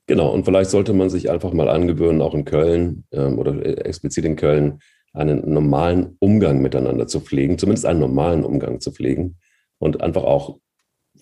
[0.06, 3.76] Genau, und vielleicht sollte man sich einfach mal angewöhnen, auch in Köln ähm, oder äh,
[3.86, 4.80] explizit in Köln,
[5.14, 9.38] einen normalen Umgang miteinander zu pflegen, zumindest einen normalen Umgang zu pflegen
[9.78, 10.60] und einfach auch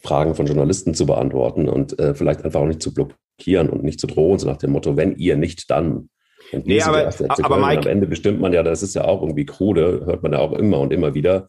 [0.04, 4.00] Fragen von Journalisten zu beantworten und äh, vielleicht einfach auch nicht zu blockieren und nicht
[4.00, 6.10] zu drohen, so nach dem Motto, wenn ihr nicht, dann.
[6.52, 7.10] Nee, aber,
[7.44, 10.32] aber Mike, am Ende bestimmt man ja, das ist ja auch irgendwie krude, hört man
[10.32, 11.48] ja auch immer und immer wieder,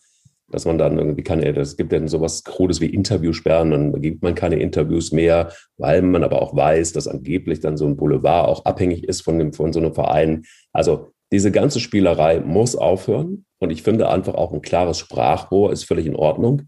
[0.51, 4.35] dass man dann irgendwie keine, es gibt ja sowas Krudes wie Interviewsperren, dann gibt man
[4.35, 8.65] keine Interviews mehr, weil man aber auch weiß, dass angeblich dann so ein Boulevard auch
[8.65, 10.45] abhängig ist von, dem, von so einem Verein.
[10.73, 15.85] Also diese ganze Spielerei muss aufhören und ich finde einfach auch ein klares Sprachrohr ist
[15.85, 16.63] völlig in Ordnung.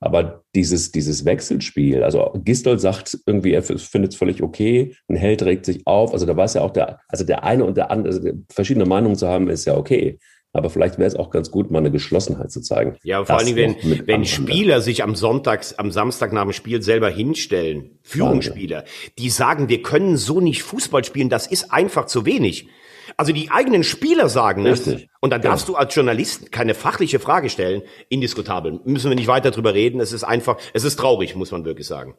[0.00, 5.42] Aber dieses, dieses Wechselspiel, also Gistol sagt irgendwie, er findet es völlig okay, ein Held
[5.42, 6.12] regt sich auf.
[6.12, 9.16] Also da weiß ja auch der, also der eine und der andere, also verschiedene Meinungen
[9.16, 10.18] zu haben, ist ja okay.
[10.52, 12.96] Aber vielleicht wäre es auch ganz gut, mal eine Geschlossenheit zu zeigen.
[13.02, 16.82] Ja, vor allen Dingen, wenn, wenn Spieler sich am Sonntag, am Samstag nach dem Spiel
[16.82, 18.84] selber hinstellen, Führungsspieler,
[19.18, 22.68] die sagen, wir können so nicht Fußball spielen, das ist einfach zu wenig.
[23.16, 24.86] Also die eigenen Spieler sagen es.
[25.20, 25.78] Und dann darfst genau.
[25.78, 27.82] du als Journalist keine fachliche Frage stellen.
[28.08, 28.80] Indiskutabel.
[28.84, 30.00] Müssen wir nicht weiter drüber reden.
[30.00, 32.16] Es ist einfach, es ist traurig, muss man wirklich sagen.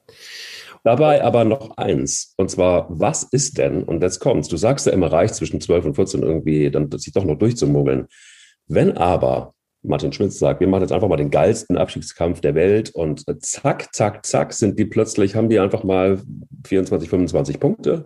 [0.84, 2.34] Dabei aber noch eins.
[2.38, 5.86] Und zwar, was ist denn, und jetzt kommt's, du sagst ja immer, reicht zwischen 12
[5.86, 8.08] und 14 irgendwie, dann sich doch noch durchzumogeln.
[8.68, 12.89] Wenn aber Martin Schmitz sagt, wir machen jetzt einfach mal den geilsten Abstiegskampf der Welt
[12.91, 16.22] und zack, zack, zack, sind die plötzlich, haben die einfach mal
[16.66, 18.06] 24, 25 Punkte.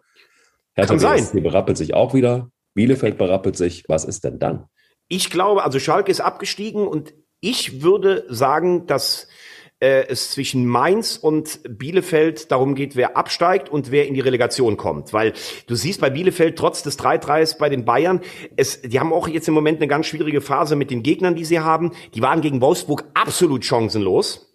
[0.74, 1.18] Hertha Kann sein.
[1.18, 2.50] BSC berappelt sich auch wieder.
[2.74, 3.84] Bielefeld berappelt sich.
[3.88, 4.66] Was ist denn dann?
[5.08, 9.28] Ich glaube, also Schalke ist abgestiegen und ich würde sagen, dass
[9.82, 14.78] äh, es zwischen Mainz und Bielefeld darum geht, wer absteigt und wer in die Relegation
[14.78, 15.12] kommt.
[15.12, 15.34] Weil
[15.68, 18.22] du siehst bei Bielefeld trotz des 3-3s bei den Bayern,
[18.56, 21.46] es, die haben auch jetzt im Moment eine ganz schwierige Phase mit den Gegnern, die
[21.46, 21.92] sie haben.
[22.14, 24.51] Die waren gegen Wolfsburg absolut chancenlos.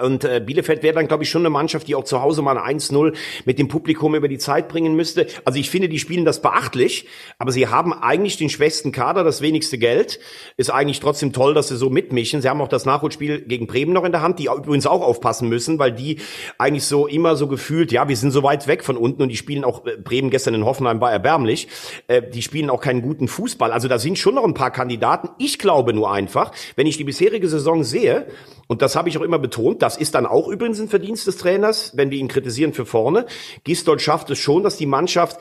[0.00, 2.58] Und äh, Bielefeld wäre dann, glaube ich, schon eine Mannschaft, die auch zu Hause mal
[2.58, 5.26] ein 1-0 mit dem Publikum über die Zeit bringen müsste.
[5.44, 7.06] Also ich finde, die spielen das beachtlich,
[7.38, 10.20] aber sie haben eigentlich den schwächsten Kader, das wenigste Geld.
[10.56, 12.42] Ist eigentlich trotzdem toll, dass sie so mitmischen.
[12.42, 15.48] Sie haben auch das Nachholspiel gegen Bremen noch in der Hand, die übrigens auch aufpassen
[15.48, 16.18] müssen, weil die
[16.58, 19.36] eigentlich so immer so gefühlt, ja, wir sind so weit weg von unten und die
[19.36, 21.68] spielen auch, äh, Bremen gestern in Hoffenheim war erbärmlich,
[22.08, 23.72] äh, die spielen auch keinen guten Fußball.
[23.72, 25.30] Also da sind schon noch ein paar Kandidaten.
[25.38, 28.26] Ich glaube nur einfach, wenn ich die bisherige Saison sehe,
[28.66, 31.36] und das habe ich auch immer betont, das ist dann auch übrigens ein Verdienst des
[31.36, 33.26] Trainers, wenn wir ihn kritisieren für vorne.
[33.64, 35.38] Gistol schafft es schon, dass die Mannschaft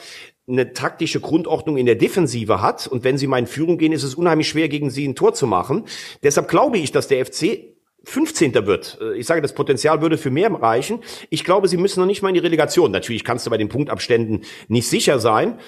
[0.47, 2.88] eine taktische Grundordnung in der Defensive hat.
[2.88, 5.34] Und wenn sie mal in Führung gehen, ist es unheimlich schwer, gegen sie ein Tor
[5.34, 5.86] zu machen.
[6.21, 8.53] Deshalb glaube ich, dass der FC 15.
[8.67, 8.99] wird.
[9.01, 10.99] Äh, ich sage, das Potenzial würde für mehr reichen.
[11.32, 12.91] Ich glaube, sie müssen noch nicht mal in die Relegation.
[12.91, 15.59] Natürlich kannst du bei den Punktabständen nicht sicher sein.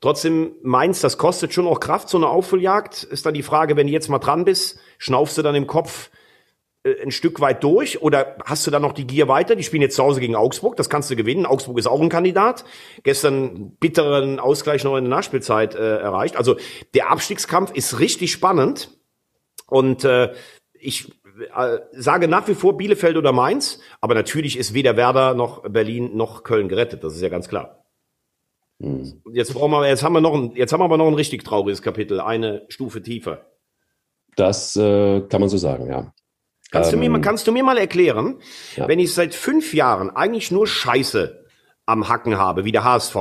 [0.00, 3.04] Trotzdem meinst, das kostet schon auch Kraft, so eine Aufholjagd.
[3.04, 6.10] Ist dann die Frage, wenn du jetzt mal dran bist, schnaufst du dann im Kopf,
[6.84, 9.56] ein Stück weit durch oder hast du dann noch die Gier weiter?
[9.56, 11.46] Die spielen jetzt zu Hause gegen Augsburg, das kannst du gewinnen.
[11.46, 12.64] Augsburg ist auch ein Kandidat.
[13.02, 16.36] Gestern bitteren Ausgleich noch in der Nachspielzeit äh, erreicht.
[16.36, 16.56] Also
[16.92, 18.90] der Abstiegskampf ist richtig spannend
[19.66, 20.34] und äh,
[20.74, 21.10] ich
[21.56, 26.16] äh, sage nach wie vor Bielefeld oder Mainz, aber natürlich ist weder Werder noch Berlin
[26.16, 27.82] noch Köln gerettet, das ist ja ganz klar.
[28.80, 29.22] Hm.
[29.32, 31.44] Jetzt brauchen wir, jetzt haben wir noch ein, jetzt haben wir aber noch ein richtig
[31.44, 33.46] trauriges Kapitel, eine Stufe tiefer.
[34.36, 36.12] Das äh, kann man so sagen, ja.
[36.74, 38.40] Kannst, ähm, du, mir, ähm, kannst du mir mal erklären,
[38.74, 38.88] ja.
[38.88, 41.46] wenn ich seit fünf Jahren eigentlich nur Scheiße
[41.86, 43.16] am Hacken habe, wie der HSV,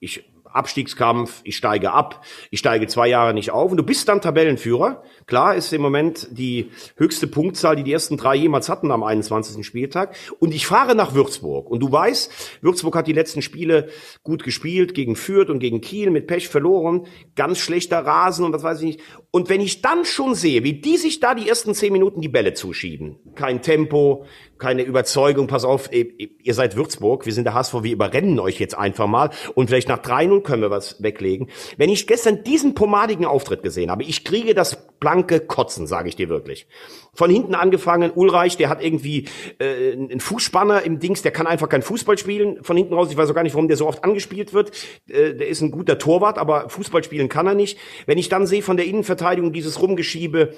[0.00, 4.20] ich Abstiegskampf, ich steige ab, ich steige zwei Jahre nicht auf und du bist dann
[4.20, 5.02] Tabellenführer.
[5.26, 9.64] Klar ist im Moment die höchste Punktzahl, die die ersten drei jemals hatten am 21.
[9.64, 10.14] Spieltag.
[10.38, 11.70] Und ich fahre nach Würzburg.
[11.70, 12.30] Und du weißt,
[12.60, 13.88] Würzburg hat die letzten Spiele
[14.22, 18.62] gut gespielt, gegen Fürth und gegen Kiel mit Pech verloren, ganz schlechter Rasen und was
[18.62, 19.00] weiß ich nicht.
[19.30, 22.28] Und wenn ich dann schon sehe, wie die sich da die ersten zehn Minuten die
[22.28, 24.26] Bälle zuschieben, kein Tempo,
[24.60, 28.76] keine Überzeugung, pass auf, ihr seid Würzburg, wir sind der HSV, wir überrennen euch jetzt
[28.76, 31.48] einfach mal und vielleicht nach 3-0 können wir was weglegen.
[31.76, 36.16] Wenn ich gestern diesen pomadigen Auftritt gesehen habe, ich kriege das blanke Kotzen, sage ich
[36.16, 36.66] dir wirklich.
[37.14, 39.26] Von hinten angefangen, Ulreich, der hat irgendwie
[39.58, 42.62] äh, einen Fußspanner im Dings, der kann einfach kein Fußball spielen.
[42.62, 44.70] Von hinten raus, ich weiß auch gar nicht, warum der so oft angespielt wird.
[45.08, 47.78] Äh, der ist ein guter Torwart, aber Fußball spielen kann er nicht.
[48.06, 50.54] Wenn ich dann sehe von der Innenverteidigung dieses Rumgeschiebe,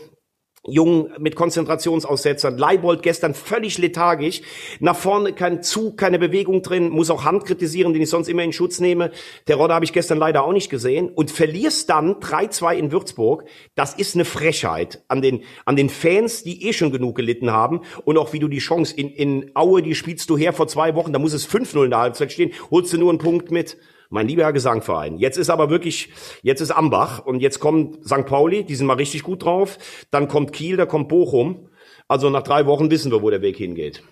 [0.69, 2.57] Jung mit Konzentrationsaussetzern.
[2.57, 4.43] Leibold gestern völlig lethargisch.
[4.79, 6.91] Nach vorne kein Zug, keine Bewegung drin.
[6.91, 9.11] Muss auch Hand kritisieren, den ich sonst immer in Schutz nehme.
[9.49, 11.09] Der Rodder habe ich gestern leider auch nicht gesehen.
[11.09, 13.45] Und verlierst dann 3-2 in Würzburg.
[13.75, 17.81] Das ist eine Frechheit an den, an den Fans, die eh schon genug gelitten haben.
[18.05, 20.95] Und auch wie du die Chance in, in Aue, die spielst du her vor zwei
[20.95, 21.13] Wochen.
[21.13, 22.53] Da muss es 5-0 in der Halbzeit stehen.
[22.71, 23.79] Holst du nur einen Punkt mit
[24.13, 25.17] mein lieber Herr Gesangverein.
[25.17, 26.11] Jetzt ist aber wirklich,
[26.43, 28.27] jetzt ist Ambach und jetzt kommt St.
[28.27, 29.79] Pauli, die sind mal richtig gut drauf.
[30.11, 31.71] Dann kommt Kiel, da kommt Bochum.
[32.09, 34.03] Also nach drei Wochen wissen wir, wo der Weg hingeht.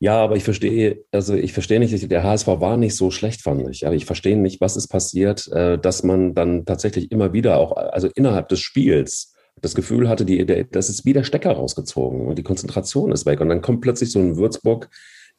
[0.00, 3.68] Ja, aber ich verstehe, also ich verstehe nicht, der HSV war nicht so schlecht, fand
[3.68, 3.86] ich.
[3.86, 7.72] Aber ich verstehe nicht, was ist passiert, äh, dass man dann tatsächlich immer wieder auch,
[7.76, 12.38] also innerhalb des Spiels, das Gefühl hatte, die, der, das ist wieder Stecker rausgezogen und
[12.38, 13.40] die Konzentration ist weg.
[13.40, 14.88] Und dann kommt plötzlich so ein Würzburg,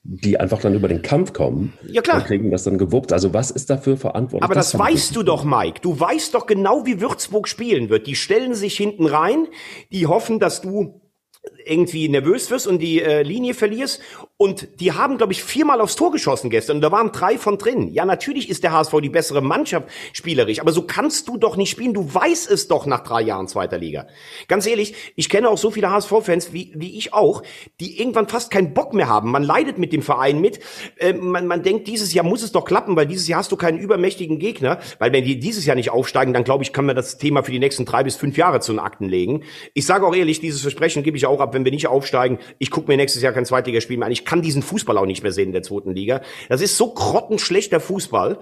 [0.07, 2.17] die einfach dann über den Kampf kommen ja, klar.
[2.17, 3.11] und kriegen das dann gewuppt.
[3.11, 4.43] Also was ist dafür verantwortlich?
[4.43, 5.79] Aber das, das weißt du doch, Mike.
[5.81, 8.05] Du weißt doch genau, wie Würzburg spielen wird.
[8.05, 9.47] Die stellen sich hinten rein,
[9.91, 11.01] die hoffen, dass du
[11.65, 14.01] irgendwie nervös wirst und die äh, Linie verlierst.
[14.37, 16.77] Und die haben, glaube ich, viermal aufs Tor geschossen gestern.
[16.77, 17.93] Und da waren drei von drin.
[17.93, 20.59] Ja, natürlich ist der HSV die bessere Mannschaft spielerisch.
[20.59, 21.93] Aber so kannst du doch nicht spielen.
[21.93, 24.07] Du weißt es doch nach drei Jahren zweiter Liga.
[24.47, 27.43] Ganz ehrlich, ich kenne auch so viele HSV-Fans, wie, wie ich auch,
[27.79, 29.31] die irgendwann fast keinen Bock mehr haben.
[29.31, 30.59] Man leidet mit dem Verein mit.
[30.97, 33.55] Äh, man, man denkt, dieses Jahr muss es doch klappen, weil dieses Jahr hast du
[33.55, 34.79] keinen übermächtigen Gegner.
[34.99, 37.51] Weil wenn die dieses Jahr nicht aufsteigen, dann glaube ich, kann man das Thema für
[37.51, 39.43] die nächsten drei bis fünf Jahre zu den Akten legen.
[39.73, 42.37] Ich sage auch ehrlich, dieses Versprechen gebe ich auch ab, wenn wir nicht aufsteigen.
[42.59, 44.11] Ich gucke mir nächstes Jahr kein Zweitligaspiel mehr an.
[44.11, 46.21] Ich kann diesen Fußball auch nicht mehr sehen in der zweiten Liga.
[46.49, 48.37] Das ist so grottenschlechter Fußball.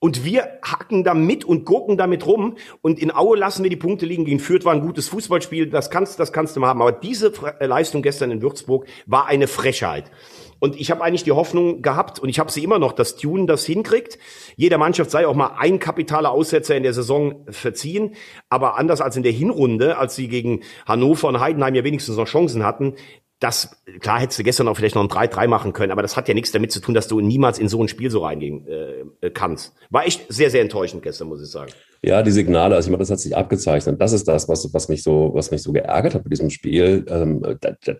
[0.00, 2.56] Und wir hacken da mit und gucken damit rum.
[2.82, 4.24] Und in Aue lassen wir die Punkte liegen.
[4.24, 5.68] Gegen Fürth war ein gutes Fußballspiel.
[5.68, 6.82] Das kannst, das kannst du mal haben.
[6.82, 10.10] Aber diese äh, Leistung gestern in Würzburg war eine Frechheit.
[10.58, 13.46] Und ich habe eigentlich die Hoffnung gehabt, und ich habe sie immer noch, dass Tune
[13.46, 14.18] das hinkriegt.
[14.56, 18.14] Jeder Mannschaft sei auch mal ein kapitaler Aussetzer in der Saison verziehen.
[18.48, 22.26] Aber anders als in der Hinrunde, als sie gegen Hannover und Heidenheim ja wenigstens noch
[22.26, 22.94] Chancen hatten,
[23.38, 26.26] das, klar hättest du gestern auch vielleicht noch ein 3-3 machen können, aber das hat
[26.26, 29.30] ja nichts damit zu tun, dass du niemals in so ein Spiel so reingehen äh,
[29.30, 29.74] kannst.
[29.90, 31.70] War echt sehr, sehr enttäuschend gestern, muss ich sagen.
[32.02, 34.00] Ja, die Signale, also ich meine, das hat sich abgezeichnet.
[34.00, 37.04] Das ist das, was, was mich so, was mich so geärgert hat bei diesem Spiel.
[37.08, 37.42] Ähm,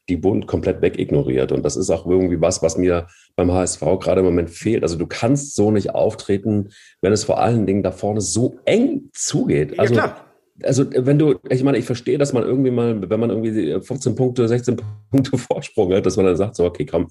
[0.08, 1.52] die wurden komplett wegignoriert.
[1.52, 4.84] Und das ist auch irgendwie was, was mir beim HSV gerade im Moment fehlt.
[4.84, 6.70] Also du kannst so nicht auftreten,
[7.02, 9.78] wenn es vor allen Dingen da vorne so eng zugeht.
[9.78, 10.25] Also, ja, klar
[10.62, 14.14] also wenn du, ich meine, ich verstehe, dass man irgendwie mal, wenn man irgendwie 15
[14.14, 14.80] Punkte, 16
[15.10, 17.08] Punkte Vorsprung hat, dass man dann sagt, so, okay, komm,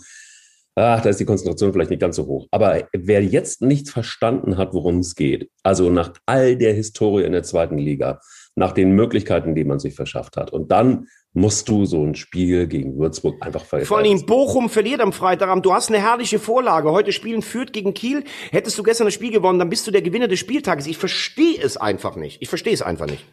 [0.75, 2.47] ach, da ist die Konzentration vielleicht nicht ganz so hoch.
[2.51, 7.31] Aber wer jetzt nicht verstanden hat, worum es geht, also nach all der Historie in
[7.31, 8.19] der zweiten Liga,
[8.55, 12.65] nach den Möglichkeiten, die man sich verschafft hat, und dann musst du so ein Spiel
[12.65, 13.89] gegen Würzburg einfach vergessen.
[13.89, 15.65] Vor allem Bochum verliert am Freitagabend.
[15.65, 16.91] Du hast eine herrliche Vorlage.
[16.91, 18.23] Heute spielen Fürth gegen Kiel.
[18.51, 20.87] Hättest du gestern das Spiel gewonnen, dann bist du der Gewinner des Spieltages.
[20.87, 22.41] Ich verstehe es einfach nicht.
[22.41, 23.25] Ich verstehe es einfach nicht.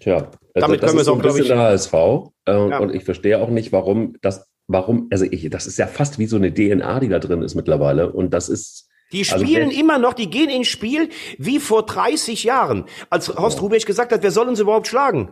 [0.00, 1.46] Tja, damit das können wir es auch, glaube ich.
[1.46, 1.92] Der HSV.
[1.92, 2.78] Äh, ja.
[2.78, 6.26] Und ich verstehe auch nicht, warum das, warum, also ich, das ist ja fast wie
[6.26, 8.12] so eine DNA, die da drin ist mittlerweile.
[8.12, 11.86] Und das ist, die also spielen also, immer noch, die gehen ins Spiel wie vor
[11.86, 12.86] 30 Jahren.
[13.08, 13.62] Als Horst ja.
[13.62, 15.30] Rubesch gesagt hat, wer soll uns überhaupt schlagen?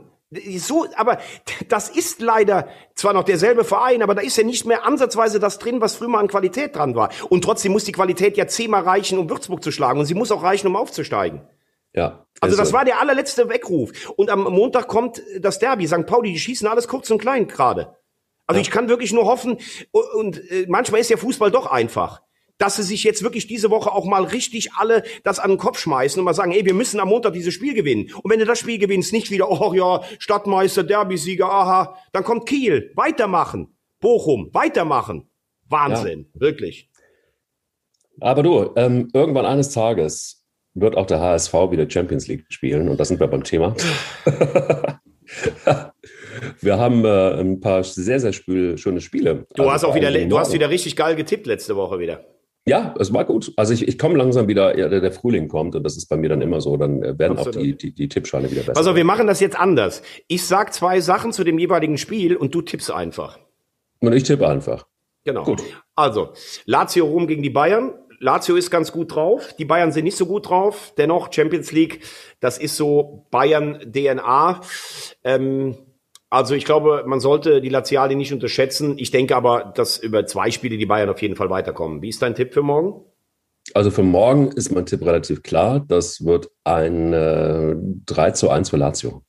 [0.59, 1.19] So, aber
[1.69, 5.59] das ist leider zwar noch derselbe Verein, aber da ist ja nicht mehr ansatzweise das
[5.59, 7.11] drin, was früher mal an Qualität dran war.
[7.29, 10.01] Und trotzdem muss die Qualität ja zehnmal reichen, um Würzburg zu schlagen.
[10.01, 11.43] Und sie muss auch reichen, um aufzusteigen.
[11.95, 12.27] Ja.
[12.41, 14.13] Also das war der allerletzte Weckruf.
[14.17, 15.87] Und am Montag kommt das Derby.
[15.87, 16.07] St.
[16.07, 17.97] Pauli, die schießen alles kurz und klein gerade.
[18.47, 18.63] Also ja.
[18.63, 19.59] ich kann wirklich nur hoffen,
[19.93, 22.21] und äh, manchmal ist der Fußball doch einfach,
[22.59, 25.79] dass sie sich jetzt wirklich diese Woche auch mal richtig alle das an den Kopf
[25.79, 28.11] schmeißen und mal sagen, ey, wir müssen am Montag dieses Spiel gewinnen.
[28.23, 32.47] Und wenn du das Spiel gewinnst, nicht wieder, oh ja, Stadtmeister, Derbysieger, aha, dann kommt
[32.47, 33.77] Kiel, weitermachen.
[34.01, 35.29] Bochum, weitermachen.
[35.69, 36.41] Wahnsinn, ja.
[36.41, 36.91] wirklich.
[38.21, 40.45] Aber du, ähm, irgendwann eines Tages
[40.75, 43.75] wird auch der HSV wieder Champions League spielen und da sind wir beim Thema.
[46.61, 49.47] wir haben äh, ein paar sehr, sehr schöne Spiele.
[49.55, 52.25] Du also hast auch wieder, du hast wieder richtig geil getippt letzte Woche wieder.
[52.67, 53.53] Ja, es war gut.
[53.57, 56.31] Also ich, ich komme langsam wieder, ja, der, Frühling kommt und das ist bei mir
[56.31, 57.57] dann immer so, dann äh, werden Absolut.
[57.57, 58.79] auch die, die, die Tippscheine wieder besser.
[58.79, 60.03] Also wir machen das jetzt anders.
[60.29, 63.39] Ich sag zwei Sachen zu dem jeweiligen Spiel und du tippst einfach.
[64.01, 64.87] Und ich tippe einfach.
[65.25, 65.45] Genau.
[65.45, 65.63] Gut.
[65.95, 66.33] Also,
[66.65, 67.93] Lazio Rom gegen die Bayern.
[68.19, 70.95] Lazio ist ganz gut drauf, die Bayern sind nicht so gut drauf.
[70.97, 72.01] Dennoch Champions League,
[72.41, 74.61] das ist so Bayern DNA.
[75.25, 75.77] Ähm,
[76.35, 78.99] Also ich glaube, man sollte die Laziali nicht unterschätzen.
[78.99, 82.03] Ich denke aber, dass über zwei Spiele die Bayern auf jeden Fall weiterkommen.
[82.03, 83.05] Wie ist dein Tipp für morgen?
[83.73, 85.85] Also für morgen ist mein Tipp relativ klar.
[85.87, 87.77] Das wird ein äh,
[88.07, 89.23] 3 zu 1 für Lazio.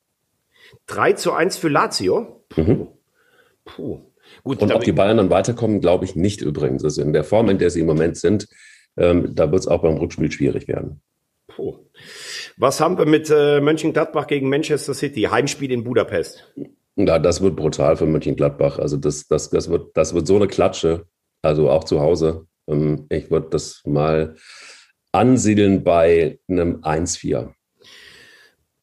[0.88, 2.44] 3 zu 1 für Lazio?
[2.50, 2.62] Puh.
[2.62, 2.88] Mhm.
[3.66, 4.02] Puh.
[4.44, 6.84] Gut, Und ob die Bayern dann weiterkommen, glaube ich nicht übrigens.
[6.84, 8.48] Also in der Form, in der sie im Moment sind,
[8.98, 11.02] ähm, da wird es auch beim Rückspiel schwierig werden.
[11.50, 11.76] Puh.
[12.58, 15.22] Was haben wir mit äh, Mönchengladbach gegen Manchester City?
[15.24, 16.52] Heimspiel in Budapest.
[16.96, 18.80] Ja, das wird brutal für Mönchengladbach.
[18.80, 21.06] Also das, das, das, wird, das wird so eine Klatsche.
[21.42, 22.48] Also auch zu Hause.
[22.68, 24.36] Ähm, ich würde das mal
[25.12, 27.54] ansiedeln bei einem 1-4.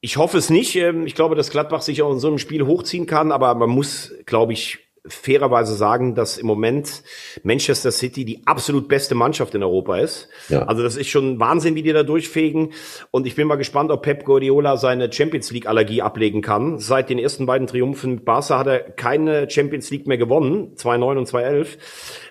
[0.00, 0.76] Ich hoffe es nicht.
[0.76, 3.70] Ähm, ich glaube, dass Gladbach sich auch in so einem Spiel hochziehen kann, aber man
[3.70, 7.02] muss, glaube ich, fairerweise sagen, dass im Moment
[7.42, 10.28] Manchester City die absolut beste Mannschaft in Europa ist.
[10.48, 10.62] Ja.
[10.62, 12.72] Also das ist schon Wahnsinn, wie die da durchfegen.
[13.10, 16.78] Und ich bin mal gespannt, ob Pep Guardiola seine Champions League Allergie ablegen kann.
[16.78, 21.18] Seit den ersten beiden Triumphen mit Barca hat er keine Champions League mehr gewonnen, 2009
[21.18, 21.78] und 2011.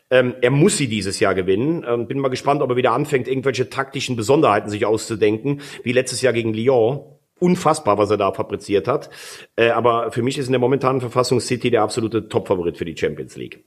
[0.09, 1.86] Ähm, er muss sie dieses Jahr gewinnen.
[1.88, 6.22] Ähm, bin mal gespannt, ob er wieder anfängt, irgendwelche taktischen Besonderheiten sich auszudenken, wie letztes
[6.22, 7.01] Jahr gegen Lyon
[7.41, 9.09] unfassbar, was er da fabriziert hat.
[9.55, 12.95] Äh, aber für mich ist in der momentanen Verfassung City der absolute Top-Favorit für die
[12.95, 13.63] Champions League.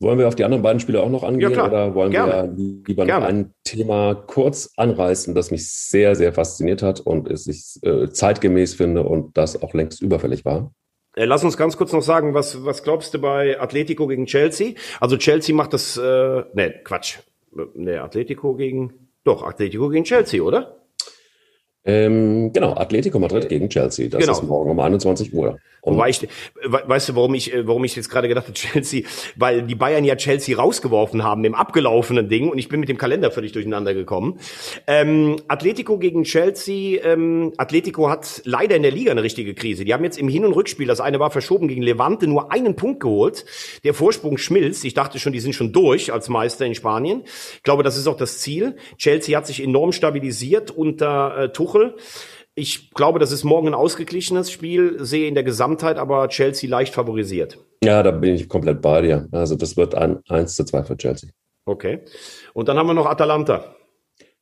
[0.00, 2.52] Wollen wir auf die anderen beiden Spiele auch noch angehen ja, oder wollen Gerne.
[2.56, 7.46] wir lieber noch ein Thema kurz anreißen, das mich sehr, sehr fasziniert hat und es
[7.46, 10.72] ich äh, zeitgemäß finde und das auch längst überfällig war?
[11.16, 14.74] Äh, lass uns ganz kurz noch sagen, was, was glaubst du bei Atletico gegen Chelsea?
[15.00, 17.18] Also Chelsea macht das, äh, ne, Quatsch.
[17.74, 18.92] Ne, Atletico gegen,
[19.22, 20.83] doch, Atletico gegen Chelsea, oder?
[21.86, 24.08] Ähm, genau, Atletico Madrid gegen Chelsea.
[24.08, 24.32] Das genau.
[24.32, 25.58] ist morgen um 21 Uhr.
[25.84, 26.26] Und Wobei ich,
[26.62, 29.02] weißt du, warum ich, äh, warum ich jetzt gerade gedacht habe, Chelsea,
[29.36, 32.96] weil die Bayern ja Chelsea rausgeworfen haben im abgelaufenen Ding und ich bin mit dem
[32.96, 34.38] Kalender völlig durcheinander gekommen.
[34.86, 39.84] Ähm, Atletico gegen Chelsea, ähm, Atletico hat leider in der Liga eine richtige Krise.
[39.84, 42.76] Die haben jetzt im Hin- und Rückspiel, das eine war verschoben gegen Levante, nur einen
[42.76, 43.44] Punkt geholt.
[43.84, 44.86] Der Vorsprung schmilzt.
[44.86, 47.24] Ich dachte schon, die sind schon durch als Meister in Spanien.
[47.56, 48.76] Ich glaube, das ist auch das Ziel.
[48.96, 51.94] Chelsea hat sich enorm stabilisiert unter äh, Tuchel.
[52.54, 56.94] Ich glaube, das ist morgen ein ausgeglichenes Spiel, sehe in der Gesamtheit aber Chelsea leicht
[56.94, 57.58] favorisiert.
[57.82, 59.28] Ja, da bin ich komplett bei dir.
[59.32, 61.30] Also das wird ein 1 zu 2 für Chelsea.
[61.66, 62.00] Okay.
[62.52, 63.74] Und dann haben wir noch Atalanta.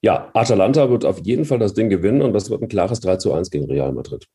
[0.02, 3.16] Ja, Atalanta wird auf jeden Fall das Ding gewinnen und das wird ein klares 3
[3.16, 4.26] zu 1 gegen Real Madrid.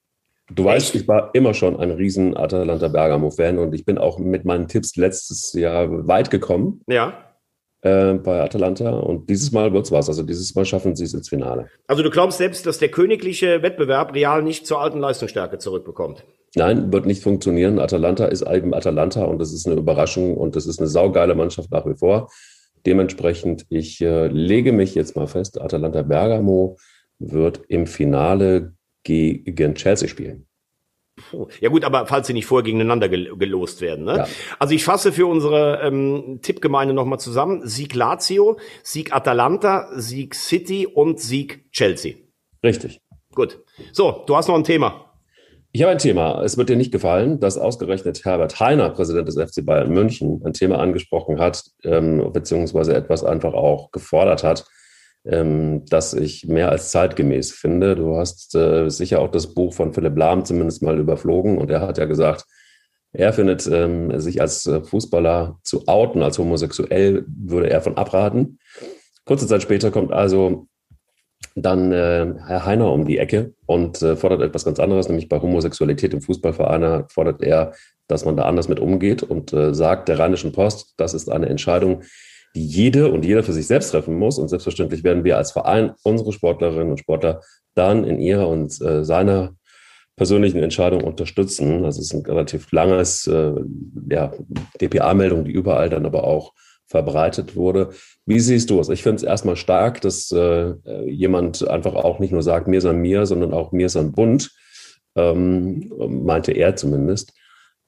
[0.50, 0.74] Du Echt?
[0.74, 4.68] weißt, ich war immer schon ein riesen Atalanta Bergamo-Fan und ich bin auch mit meinen
[4.68, 6.82] Tipps letztes Jahr weit gekommen.
[6.88, 7.26] Ja
[7.88, 8.90] äh, bei Atalanta.
[8.92, 10.08] Und dieses Mal wird's was.
[10.10, 11.68] Also dieses Mal schaffen sie es ins Finale.
[11.88, 16.24] Also du glaubst selbst, dass der königliche Wettbewerb Real nicht zur alten Leistungsstärke zurückbekommt?
[16.56, 17.80] Nein, wird nicht funktionieren.
[17.80, 21.72] Atalanta ist eben Atalanta und das ist eine Überraschung und das ist eine saugeile Mannschaft
[21.72, 22.30] nach wie vor.
[22.86, 26.78] Dementsprechend, ich äh, lege mich jetzt mal fest, Atalanta Bergamo
[27.20, 28.74] wird im Finale
[29.04, 30.47] gegen Chelsea spielen.
[31.59, 34.05] Ja gut, aber falls sie nicht vorher gegeneinander gelost werden.
[34.05, 34.18] Ne?
[34.18, 34.28] Ja.
[34.59, 37.68] Also ich fasse für unsere ähm, Tippgemeinde nochmal zusammen.
[37.68, 42.15] Sieg Lazio, Sieg Atalanta, Sieg City und Sieg Chelsea.
[42.63, 43.01] Richtig.
[43.34, 43.59] Gut.
[43.91, 45.07] So, du hast noch ein Thema.
[45.72, 46.41] Ich habe ein Thema.
[46.43, 50.53] Es wird dir nicht gefallen, dass ausgerechnet Herbert Heiner, Präsident des FC Bayern München, ein
[50.53, 54.65] Thema angesprochen hat, ähm, beziehungsweise etwas einfach auch gefordert hat,
[55.30, 57.95] ähm, das ich mehr als zeitgemäß finde.
[57.95, 61.82] Du hast äh, sicher auch das Buch von Philipp Lahm zumindest mal überflogen und er
[61.82, 62.45] hat ja gesagt,
[63.13, 68.59] er findet, ähm, sich als äh, Fußballer zu outen, als homosexuell, würde er von abraten.
[69.25, 70.67] Kurze Zeit später kommt also
[71.55, 75.39] dann äh, Herr Heiner um die Ecke und äh, fordert etwas ganz anderes, nämlich bei
[75.39, 77.73] Homosexualität im Fußballverein fordert er,
[78.07, 81.47] dass man da anders mit umgeht und äh, sagt der Rheinischen Post, das ist eine
[81.47, 82.03] Entscheidung,
[82.56, 84.39] die jede und jeder für sich selbst treffen muss.
[84.39, 87.41] Und selbstverständlich werden wir als Verein unsere Sportlerinnen und Sportler
[87.76, 89.56] dann in ihrer und äh, seiner
[90.16, 91.84] persönlichen Entscheidung unterstützen.
[91.84, 93.54] Das ist ein relativ langes äh,
[94.10, 94.34] ja,
[94.82, 96.54] DPA-Meldung, die überall dann aber auch
[96.88, 97.89] verbreitet wurde.
[98.26, 98.89] Wie siehst du es?
[98.89, 100.74] Ich finde es erstmal stark, dass äh,
[101.06, 104.52] jemand einfach auch nicht nur sagt, mir sei mir, sondern auch mir sei Bund,
[105.16, 105.91] ähm,
[106.24, 107.34] meinte er zumindest.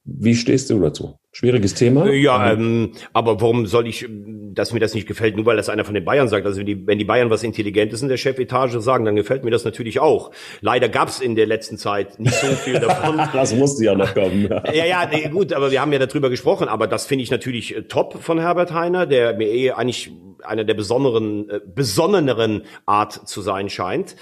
[0.04, 1.18] Wie stehst du dazu?
[1.32, 2.10] Schwieriges Thema.
[2.10, 5.86] Ja, ähm, aber warum soll ich, dass mir das nicht gefällt, nur weil das einer
[5.86, 6.44] von den Bayern sagt?
[6.46, 9.52] Also wenn die, wenn die Bayern was Intelligentes in der Chefetage sagen, dann gefällt mir
[9.52, 10.32] das natürlich auch.
[10.62, 13.22] Leider gab's in der letzten Zeit nicht so viel davon.
[13.32, 14.50] das musste ja noch kommen.
[14.74, 16.68] ja, ja, nee, gut, aber wir haben ja darüber gesprochen.
[16.68, 20.12] Aber das finde ich natürlich äh, top von Herbert Heiner, der mir eh eigentlich
[20.44, 24.16] einer der besonderen, äh, besonneneren Art zu sein scheint.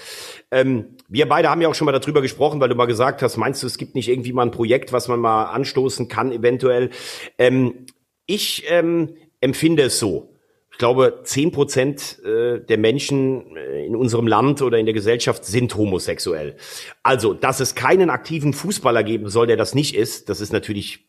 [0.50, 3.36] Ähm, wir beide haben ja auch schon mal darüber gesprochen, weil du mal gesagt hast,
[3.36, 6.90] meinst du, es gibt nicht irgendwie mal ein Projekt, was man mal anstoßen kann, eventuell?
[7.38, 7.86] Ähm,
[8.26, 10.34] ich ähm, empfinde es so.
[10.70, 15.44] ich glaube, zehn Prozent äh, der Menschen äh, in unserem Land oder in der Gesellschaft
[15.44, 16.56] sind homosexuell.
[17.02, 21.07] Also, dass es keinen aktiven Fußballer geben soll, der das nicht ist, das ist natürlich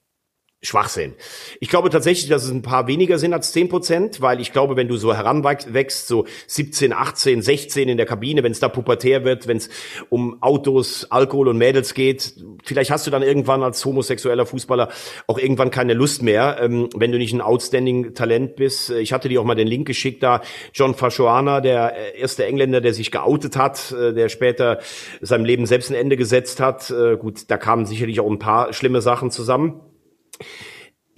[0.62, 1.14] Schwachsinn.
[1.62, 4.76] Ich glaube tatsächlich, dass es ein paar weniger sind als 10 Prozent, weil ich glaube,
[4.76, 9.24] wenn du so heranwächst, so 17, 18, 16 in der Kabine, wenn es da pubertär
[9.24, 9.70] wird, wenn es
[10.10, 12.34] um Autos, Alkohol und Mädels geht,
[12.66, 14.90] vielleicht hast du dann irgendwann als homosexueller Fußballer
[15.28, 18.90] auch irgendwann keine Lust mehr, ähm, wenn du nicht ein outstanding Talent bist.
[18.90, 20.42] Ich hatte dir auch mal den Link geschickt da,
[20.74, 24.80] John Fashoana, der erste Engländer, der sich geoutet hat, äh, der später
[25.22, 26.92] seinem Leben selbst ein Ende gesetzt hat.
[26.92, 29.80] Äh, gut, da kamen sicherlich auch ein paar schlimme Sachen zusammen.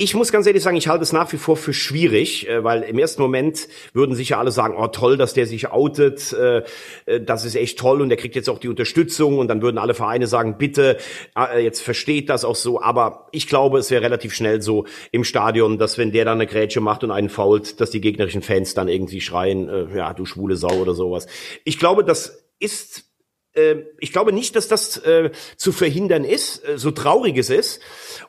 [0.04, 2.82] Ich muss ganz ehrlich sagen, ich halte es nach wie vor für schwierig, äh, weil
[2.82, 6.64] im ersten Moment würden sicher alle sagen, oh toll, dass der sich outet, äh,
[7.06, 9.78] äh, das ist echt toll und der kriegt jetzt auch die Unterstützung und dann würden
[9.78, 10.98] alle Vereine sagen, bitte,
[11.62, 15.78] jetzt versteht das auch so, aber ich glaube, es wäre relativ schnell so im Stadion,
[15.78, 18.88] dass wenn der dann eine Grätsche macht und einen fault, dass die gegnerischen Fans dann
[18.88, 21.28] irgendwie schreien, ja, du schwule Sau oder sowas.
[21.64, 23.11] Ich glaube, das ist
[24.00, 27.82] ich glaube nicht, dass das äh, zu verhindern ist, äh, so traurig es ist.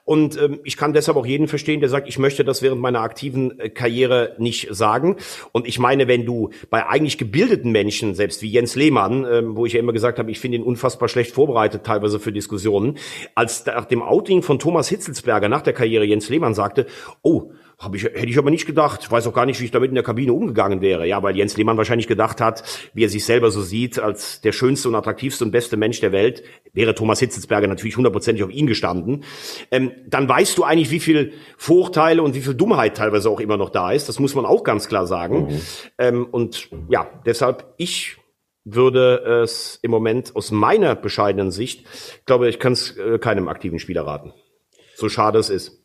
[0.04, 3.00] Und ähm, ich kann deshalb auch jeden verstehen, der sagt, ich möchte das während meiner
[3.00, 5.16] aktiven äh, Karriere nicht sagen.
[5.52, 9.64] Und ich meine, wenn du bei eigentlich gebildeten Menschen, selbst wie Jens Lehmann, ähm, wo
[9.64, 12.98] ich ja immer gesagt habe, ich finde ihn unfassbar schlecht vorbereitet, teilweise für Diskussionen,
[13.36, 16.86] als nach dem Outing von Thomas Hitzelsberger nach der Karriere Jens Lehmann sagte,
[17.22, 17.52] oh,
[17.82, 19.00] hab ich, hätte ich aber nicht gedacht.
[19.02, 21.06] Ich weiß auch gar nicht, wie ich damit in der Kabine umgegangen wäre.
[21.06, 22.62] Ja, weil Jens Lehmann wahrscheinlich gedacht hat,
[22.94, 26.12] wie er sich selber so sieht, als der schönste und attraktivste und beste Mensch der
[26.12, 29.24] Welt, wäre Thomas Hitzelsberger natürlich hundertprozentig auf ihn gestanden.
[29.72, 33.56] Ähm, dann weißt du eigentlich, wie viel Vorurteile und wie viel Dummheit teilweise auch immer
[33.56, 34.08] noch da ist.
[34.08, 35.46] Das muss man auch ganz klar sagen.
[35.46, 35.60] Mhm.
[35.98, 38.16] Ähm, und ja, deshalb, ich
[38.64, 41.84] würde es im Moment aus meiner bescheidenen Sicht,
[42.26, 44.32] glaube ich, kann es äh, keinem aktiven Spieler raten.
[44.94, 45.81] So schade es ist.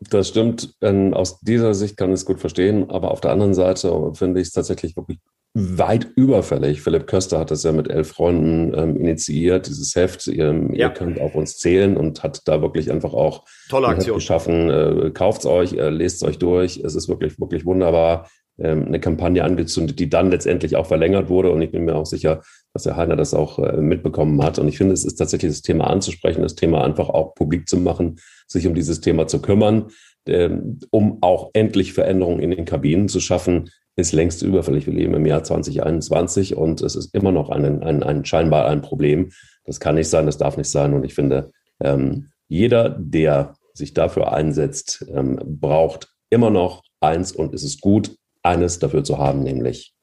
[0.00, 0.74] Das stimmt.
[0.80, 2.90] Ähm, aus dieser Sicht kann ich es gut verstehen.
[2.90, 5.18] Aber auf der anderen Seite finde ich es tatsächlich wirklich
[5.54, 6.82] weit überfällig.
[6.82, 10.26] Philipp Köster hat das ja mit elf Freunden ähm, initiiert, dieses Heft.
[10.28, 10.88] Ihr, ja.
[10.88, 14.16] ihr, könnt auf uns zählen und hat da wirklich einfach auch Tolle Aktion.
[14.16, 14.70] geschaffen.
[14.70, 16.78] Äh, Kauft euch, äh, lest euch durch.
[16.84, 18.28] Es ist wirklich, wirklich wunderbar.
[18.60, 21.50] Ähm, eine Kampagne angezündet, die dann letztendlich auch verlängert wurde.
[21.50, 22.42] Und ich bin mir auch sicher,
[22.78, 24.60] dass der Heiner das auch äh, mitbekommen hat.
[24.60, 27.76] Und ich finde, es ist tatsächlich das Thema anzusprechen, das Thema einfach auch publik zu
[27.76, 29.88] machen, sich um dieses Thema zu kümmern,
[30.28, 34.86] ähm, um auch endlich Veränderungen in den Kabinen zu schaffen, ist längst überfällig.
[34.86, 38.80] Wir leben im Jahr 2021 und es ist immer noch ein, ein, ein scheinbar ein
[38.80, 39.32] Problem.
[39.64, 40.94] Das kann nicht sein, das darf nicht sein.
[40.94, 41.50] Und ich finde,
[41.80, 48.14] ähm, jeder, der sich dafür einsetzt, ähm, braucht immer noch eins und es ist gut,
[48.44, 49.94] eines dafür zu haben, nämlich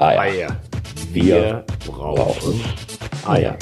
[0.00, 0.20] Eier.
[0.20, 0.56] Eier.
[1.12, 2.64] Wir, Wir brauchen
[3.26, 3.48] Eier.
[3.48, 3.58] Eier.